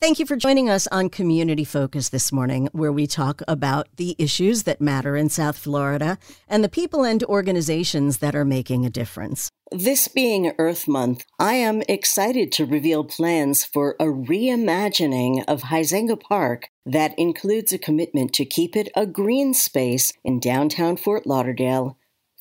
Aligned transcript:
Thank 0.00 0.20
you 0.20 0.26
for 0.26 0.36
joining 0.36 0.70
us 0.70 0.86
on 0.92 1.10
Community 1.10 1.64
Focus 1.64 2.10
this 2.10 2.30
morning, 2.30 2.68
where 2.70 2.92
we 2.92 3.08
talk 3.08 3.42
about 3.48 3.88
the 3.96 4.14
issues 4.16 4.62
that 4.62 4.80
matter 4.80 5.16
in 5.16 5.28
South 5.28 5.58
Florida 5.58 6.18
and 6.46 6.62
the 6.62 6.68
people 6.68 7.02
and 7.02 7.24
organizations 7.24 8.18
that 8.18 8.36
are 8.36 8.44
making 8.44 8.86
a 8.86 8.90
difference. 8.90 9.50
This 9.72 10.06
being 10.06 10.52
Earth 10.56 10.86
Month, 10.86 11.24
I 11.40 11.54
am 11.54 11.82
excited 11.88 12.52
to 12.52 12.64
reveal 12.64 13.02
plans 13.02 13.64
for 13.64 13.96
a 13.98 14.04
reimagining 14.04 15.42
of 15.48 15.62
Huizenga 15.62 16.20
Park 16.20 16.68
that 16.86 17.18
includes 17.18 17.72
a 17.72 17.78
commitment 17.78 18.32
to 18.34 18.44
keep 18.44 18.76
it 18.76 18.88
a 18.94 19.04
green 19.04 19.52
space 19.52 20.12
in 20.24 20.38
downtown 20.38 20.96
Fort 20.96 21.26
Lauderdale 21.26 21.97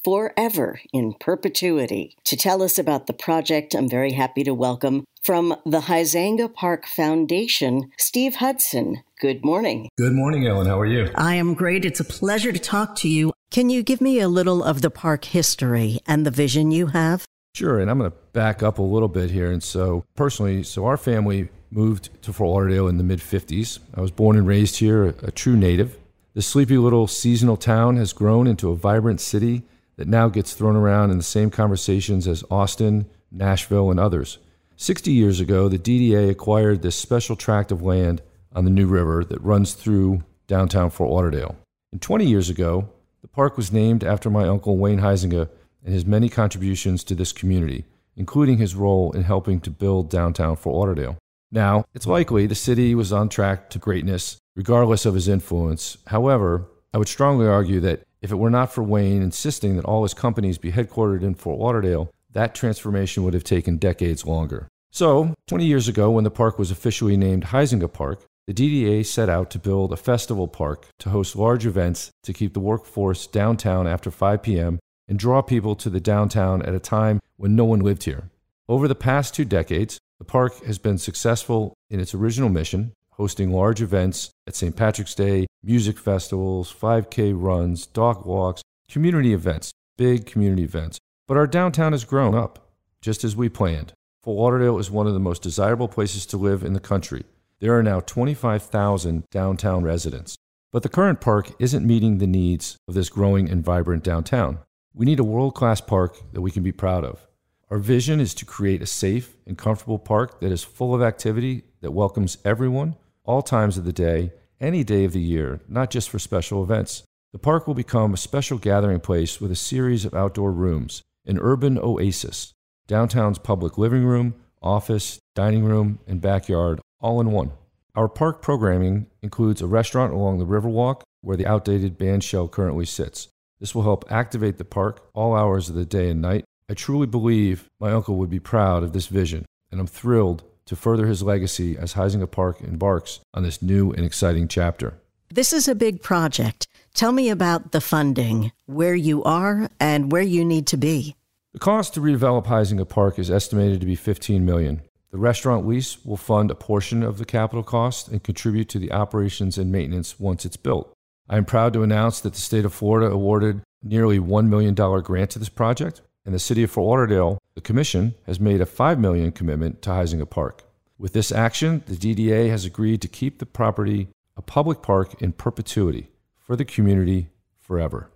forever 0.08 0.80
in 0.94 1.14
perpetuity. 1.20 2.16
To 2.24 2.38
tell 2.38 2.64
us 2.64 2.80
about 2.80 3.08
the 3.08 3.14
project, 3.14 3.76
I'm 3.76 3.90
very 3.90 4.14
happy 4.14 4.42
to 4.46 4.54
welcome 4.54 5.04
from 5.22 5.50
the 5.66 5.82
Huizenga 5.82 6.54
Park 6.54 6.88
Foundation, 6.88 7.92
Steve 7.98 8.36
Hudson. 8.36 9.04
Good 9.20 9.44
morning. 9.44 9.90
Good 9.98 10.14
morning, 10.14 10.48
Ellen. 10.48 10.66
How 10.66 10.80
are 10.80 10.86
you? 10.86 11.12
I 11.16 11.36
am 11.36 11.56
great. 11.56 11.84
It's 11.84 12.00
a 12.00 12.06
pleasure 12.06 12.54
to 12.54 12.60
talk 12.60 12.96
to 13.00 13.10
you. 13.10 13.34
Can 13.52 13.70
you 13.70 13.84
give 13.84 14.00
me 14.00 14.22
a 14.22 14.30
little 14.30 14.64
of 14.64 14.82
the 14.82 14.90
park 14.90 15.26
history 15.26 16.00
and 16.08 16.26
the 16.26 16.32
vision 16.32 16.72
you 16.72 16.88
have? 16.88 17.26
Sure. 17.54 17.82
And 17.82 17.92
I'm 17.92 17.98
going 17.98 18.10
to 18.10 18.18
back 18.32 18.64
up 18.64 18.78
a 18.78 18.84
little 18.84 19.10
bit 19.10 19.30
here. 19.30 19.52
And 19.52 19.62
so, 19.62 20.06
personally, 20.16 20.64
so 20.64 20.86
our 20.86 20.96
family 20.96 21.50
moved 21.70 22.12
to 22.22 22.32
Fort 22.32 22.52
Lauderdale 22.52 22.88
in 22.88 22.96
the 22.96 23.04
mid 23.04 23.20
50s. 23.20 23.80
I 23.94 24.00
was 24.00 24.12
born 24.12 24.38
and 24.38 24.48
raised 24.48 24.78
here, 24.78 25.08
a 25.22 25.32
true 25.32 25.58
native. 25.58 25.98
The 26.34 26.42
sleepy 26.42 26.78
little 26.78 27.08
seasonal 27.08 27.58
town 27.58 27.98
has 27.98 28.14
grown 28.14 28.48
into 28.48 28.70
a 28.70 28.76
vibrant 28.78 29.20
city 29.20 29.64
that 29.98 30.08
now 30.08 30.30
gets 30.30 30.54
thrown 30.54 30.76
around 30.76 31.12
in 31.12 31.18
the 31.18 31.24
same 31.24 31.50
conversations 31.50 32.28
as 32.28 32.44
Austin, 32.50 33.08
Nashville, 33.32 33.92
and 33.92 34.00
others. 34.00 34.38
60 34.78 35.12
years 35.12 35.40
ago, 35.40 35.68
the 35.68 35.80
DDA 35.80 36.30
acquired 36.30 36.82
this 36.82 36.96
special 36.96 37.36
tract 37.36 37.72
of 37.72 37.82
land 37.82 38.22
on 38.54 38.64
the 38.64 38.72
New 38.72 38.88
River 38.88 39.24
that 39.26 39.42
runs 39.42 39.74
through 39.74 40.24
downtown 40.46 40.90
Fort 40.90 41.10
Lauderdale. 41.10 41.56
And 41.92 42.02
20 42.02 42.26
years 42.26 42.50
ago, 42.50 42.90
the 43.22 43.28
park 43.28 43.58
was 43.58 43.72
named 43.72 44.04
after 44.04 44.30
my 44.30 44.48
uncle 44.48 44.78
Wayne 44.78 45.00
Huizenga 45.00 45.50
and 45.84 45.94
his 45.94 46.06
many 46.06 46.30
contributions 46.30 47.04
to 47.06 47.16
this 47.16 47.32
community, 47.32 47.86
including 48.16 48.58
his 48.58 48.76
role 48.76 49.12
in 49.14 49.24
helping 49.24 49.60
to 49.62 49.72
build 49.72 50.10
downtown 50.10 50.56
Fort 50.56 50.76
Lauderdale. 50.76 51.18
Now, 51.52 51.86
it's 51.94 52.06
likely 52.06 52.46
the 52.46 52.56
city 52.56 52.94
was 52.94 53.14
on 53.14 53.30
track 53.30 53.70
to 53.72 53.80
greatness, 53.80 54.38
regardless 54.56 55.06
of 55.06 55.16
his 55.16 55.28
influence. 55.28 55.98
However, 56.08 56.68
I 56.94 56.98
would 56.98 57.08
strongly 57.08 57.48
argue 57.48 57.80
that 57.82 58.04
if 58.22 58.32
it 58.32 58.38
were 58.38 58.50
not 58.50 58.72
for 58.72 58.84
Wayne 58.84 59.22
insisting 59.22 59.76
that 59.76 59.86
all 59.86 60.04
his 60.04 60.14
companies 60.14 60.58
be 60.58 60.72
headquartered 60.72 61.24
in 61.24 61.36
Fort 61.36 61.60
Lauderdale, 61.60 62.12
that 62.32 62.56
transformation 62.56 63.24
would 63.24 63.34
have 63.34 63.44
taken 63.44 63.78
decades 63.78 64.26
longer. 64.26 64.68
So, 64.92 65.34
20 65.48 65.66
years 65.66 65.88
ago, 65.88 66.12
when 66.12 66.24
the 66.24 66.32
park 66.32 66.58
was 66.58 66.72
officially 66.72 67.18
named 67.18 67.46
Huizenga 67.46 67.92
Park, 67.92 68.26
the 68.48 68.54
DDA 68.54 69.06
set 69.06 69.30
out 69.30 69.50
to 69.52 69.60
build 69.60 69.92
a 69.92 69.98
festival 69.98 70.48
park 70.48 70.88
to 71.00 71.10
host 71.10 71.36
large 71.36 71.66
events 71.66 72.12
to 72.24 72.34
keep 72.34 72.54
the 72.54 72.62
workforce 72.62 73.28
downtown 73.28 73.88
after 73.88 74.10
5 74.10 74.42
p.m. 74.42 74.80
and 75.08 75.20
draw 75.20 75.42
people 75.42 75.76
to 75.76 75.90
the 75.90 76.00
downtown 76.00 76.62
at 76.62 76.74
a 76.74 76.80
time 76.80 77.20
when 77.36 77.56
no 77.56 77.66
one 77.66 77.82
lived 77.82 78.04
here. 78.04 78.30
Over 78.70 78.88
the 78.88 78.96
past 78.96 79.34
two 79.34 79.46
decades, 79.46 80.00
the 80.18 80.26
park 80.26 80.64
has 80.66 80.78
been 80.78 80.98
successful 80.98 81.74
in 81.90 82.00
its 82.00 82.14
original 82.14 82.50
mission 82.50 82.94
hosting 83.18 83.52
large 83.52 83.82
events 83.82 84.30
at 84.46 84.56
St. 84.56 84.76
Patrick's 84.76 85.16
Day, 85.16 85.48
music 85.64 85.98
festivals, 85.98 86.72
5K 86.72 87.34
runs, 87.36 87.88
dog 87.88 88.26
walks, 88.26 88.62
community 88.90 89.34
events, 89.34 89.72
big 89.98 90.26
community 90.26 90.64
events. 90.64 91.00
But 91.28 91.38
our 91.38 91.48
downtown 91.48 91.92
has 91.92 92.06
grown 92.06 92.36
up, 92.36 92.70
just 93.02 93.24
as 93.24 93.36
we 93.36 93.50
planned. 93.50 93.94
Fort 94.24 94.38
Lauderdale 94.38 94.78
is 94.78 94.92
one 94.92 95.08
of 95.08 95.14
the 95.14 95.20
most 95.20 95.42
desirable 95.42 95.88
places 95.88 96.26
to 96.28 96.38
live 96.38 96.64
in 96.64 96.74
the 96.74 96.80
country. 96.80 97.24
There 97.60 97.76
are 97.76 97.84
now 97.84 98.02
25,000 98.02 99.24
downtown 99.32 99.84
residents. 99.84 100.38
But 100.72 100.84
the 100.84 100.90
current 100.90 101.22
park 101.22 101.52
isn't 101.60 101.88
meeting 101.88 102.18
the 102.18 102.28
needs 102.28 102.78
of 102.88 102.94
this 102.94 103.10
growing 103.10 103.50
and 103.50 103.64
vibrant 103.64 104.04
downtown. 104.04 104.60
We 104.94 105.06
need 105.06 105.20
a 105.20 105.24
world 105.24 105.56
class 105.56 105.82
park 105.82 106.18
that 106.34 106.42
we 106.42 106.52
can 106.52 106.62
be 106.62 106.72
proud 106.72 107.04
of. 107.04 107.26
Our 107.70 107.80
vision 107.80 108.20
is 108.20 108.34
to 108.36 108.46
create 108.46 108.82
a 108.82 108.86
safe 108.86 109.36
and 109.46 109.58
comfortable 109.58 110.00
park 110.00 110.40
that 110.40 110.52
is 110.52 110.64
full 110.64 110.94
of 110.94 111.02
activity 111.02 111.64
that 111.82 111.92
welcomes 111.92 112.38
everyone 112.46 112.96
all 113.28 113.42
times 113.42 113.78
of 113.78 113.86
the 113.86 113.94
day, 113.94 114.32
any 114.60 114.84
day 114.84 115.04
of 115.04 115.14
the 115.14 115.22
year, 115.22 115.60
not 115.68 115.92
just 115.92 116.10
for 116.10 116.18
special 116.18 116.64
events. 116.64 117.04
The 117.34 117.40
park 117.40 117.68
will 117.68 117.76
become 117.76 118.14
a 118.14 118.18
special 118.18 118.58
gathering 118.58 119.02
place 119.02 119.40
with 119.40 119.52
a 119.52 119.56
series 119.56 120.06
of 120.06 120.14
outdoor 120.14 120.52
rooms, 120.52 121.02
an 121.26 121.38
urban 121.40 121.78
oasis, 121.78 122.54
downtown's 122.88 123.38
public 123.38 123.78
living 123.78 124.06
room, 124.06 124.34
office, 124.62 125.20
dining 125.36 125.66
room, 125.66 126.00
and 126.08 126.22
backyard, 126.22 126.80
all 127.00 127.22
in 127.22 127.32
one. 127.32 127.52
Our 127.96 128.08
park 128.08 128.42
programming 128.42 129.08
includes 129.22 129.62
a 129.62 129.68
restaurant 129.68 130.14
along 130.14 130.40
the 130.40 130.46
Riverwalk 130.46 131.02
where 131.22 131.38
the 131.38 131.48
outdated 131.48 131.98
band 131.98 132.24
shell 132.24 132.48
currently 132.48 132.86
sits. 132.86 133.28
This 133.60 133.76
will 133.76 133.84
help 133.84 134.06
activate 134.10 134.58
the 134.58 134.66
park 134.66 135.10
all 135.14 135.36
hours 135.36 135.68
of 135.68 135.76
the 135.76 135.86
day 135.86 136.10
and 136.10 136.22
night. 136.22 136.46
I 136.70 136.76
truly 136.76 137.08
believe 137.08 137.68
my 137.80 137.92
uncle 137.92 138.16
would 138.16 138.30
be 138.30 138.40
proud 138.40 138.84
of 138.84 138.94
this 138.94 139.08
vision, 139.08 139.46
and 139.72 139.80
I'm 139.80 139.88
thrilled 139.88 140.44
to 140.68 140.76
further 140.76 141.08
his 141.08 141.24
legacy 141.24 141.78
as 141.78 141.94
Huizenga 141.94 142.30
Park 142.30 142.62
embarks 142.62 143.20
on 143.34 143.44
this 143.44 143.62
new 143.62 143.92
and 143.92 144.06
exciting 144.06 144.48
chapter. 144.48 144.94
This 145.30 145.52
is 145.52 145.68
a 145.68 145.76
big 145.76 146.02
project. 146.02 146.68
Tell 146.94 147.12
me 147.12 147.30
about 147.30 147.72
the 147.72 147.82
funding, 147.82 148.52
where 148.66 148.96
you 148.96 149.24
are, 149.24 149.70
and 149.80 150.12
where 150.12 150.22
you 150.22 150.46
need 150.46 150.68
to 150.68 150.78
be. 150.78 151.16
The 151.54 151.60
cost 151.60 151.94
to 151.96 152.02
redevelop 152.02 152.46
Huizenga 152.46 152.88
Park 152.88 153.20
is 153.20 153.32
estimated 153.32 153.80
to 153.80 153.86
be 153.86 153.96
15 153.96 154.46
million. 154.46 154.82
The 155.12 155.18
restaurant 155.18 155.66
lease 155.66 156.04
will 156.06 156.18
fund 156.18 156.52
a 156.52 156.56
portion 156.56 157.02
of 157.02 157.18
the 157.18 157.26
capital 157.26 157.64
cost 157.64 158.10
and 158.10 158.24
contribute 158.24 158.70
to 158.70 158.80
the 158.80 158.92
operations 158.92 159.58
and 159.58 159.72
maintenance 159.72 160.20
once 160.20 160.46
it's 160.46 160.58
built. 160.58 160.94
I 161.30 161.38
am 161.38 161.46
proud 161.46 161.74
to 161.74 161.84
announce 161.84 162.20
that 162.22 162.34
the 162.34 162.40
state 162.40 162.66
of 162.66 162.74
Florida 162.74 163.12
awarded 163.12 163.62
nearly 163.84 164.20
$1 164.20 164.48
million 164.48 164.74
grant 164.74 165.32
to 165.32 165.40
this 165.40 165.50
project, 165.50 166.02
and 166.28 166.36
the 166.36 166.40
city 166.40 166.62
of 166.62 166.70
Fort 166.70 166.86
Lauderdale, 166.86 167.42
the 167.56 167.62
commission, 167.62 168.14
has 168.26 168.38
made 168.38 168.60
a 168.60 168.66
5 168.66 169.00
million 169.00 169.32
commitment 169.32 169.82
to 169.82 169.92
Huizenga 169.92 170.30
Park. 170.30 170.66
With 171.00 171.14
this 171.14 171.32
action, 171.32 171.84
the 171.86 171.96
DDA 171.96 172.50
has 172.50 172.66
agreed 172.66 173.02
to 173.02 173.08
keep 173.08 173.40
the 173.40 173.46
property 173.46 174.10
a 174.36 174.42
public 174.42 174.82
park 174.82 175.22
in 175.22 175.32
perpetuity 175.32 176.10
for 176.36 176.58
the 176.58 176.66
community 176.66 177.30
forever. 177.62 178.12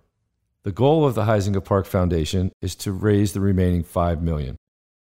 The 0.64 0.74
goal 0.74 1.06
of 1.06 1.16
the 1.16 1.24
Huizenga 1.24 1.64
Park 1.64 1.86
Foundation 1.86 2.52
is 2.60 2.76
to 2.76 2.92
raise 2.92 3.32
the 3.32 3.40
remaining 3.40 3.82
5 3.82 4.22
million. 4.22 4.58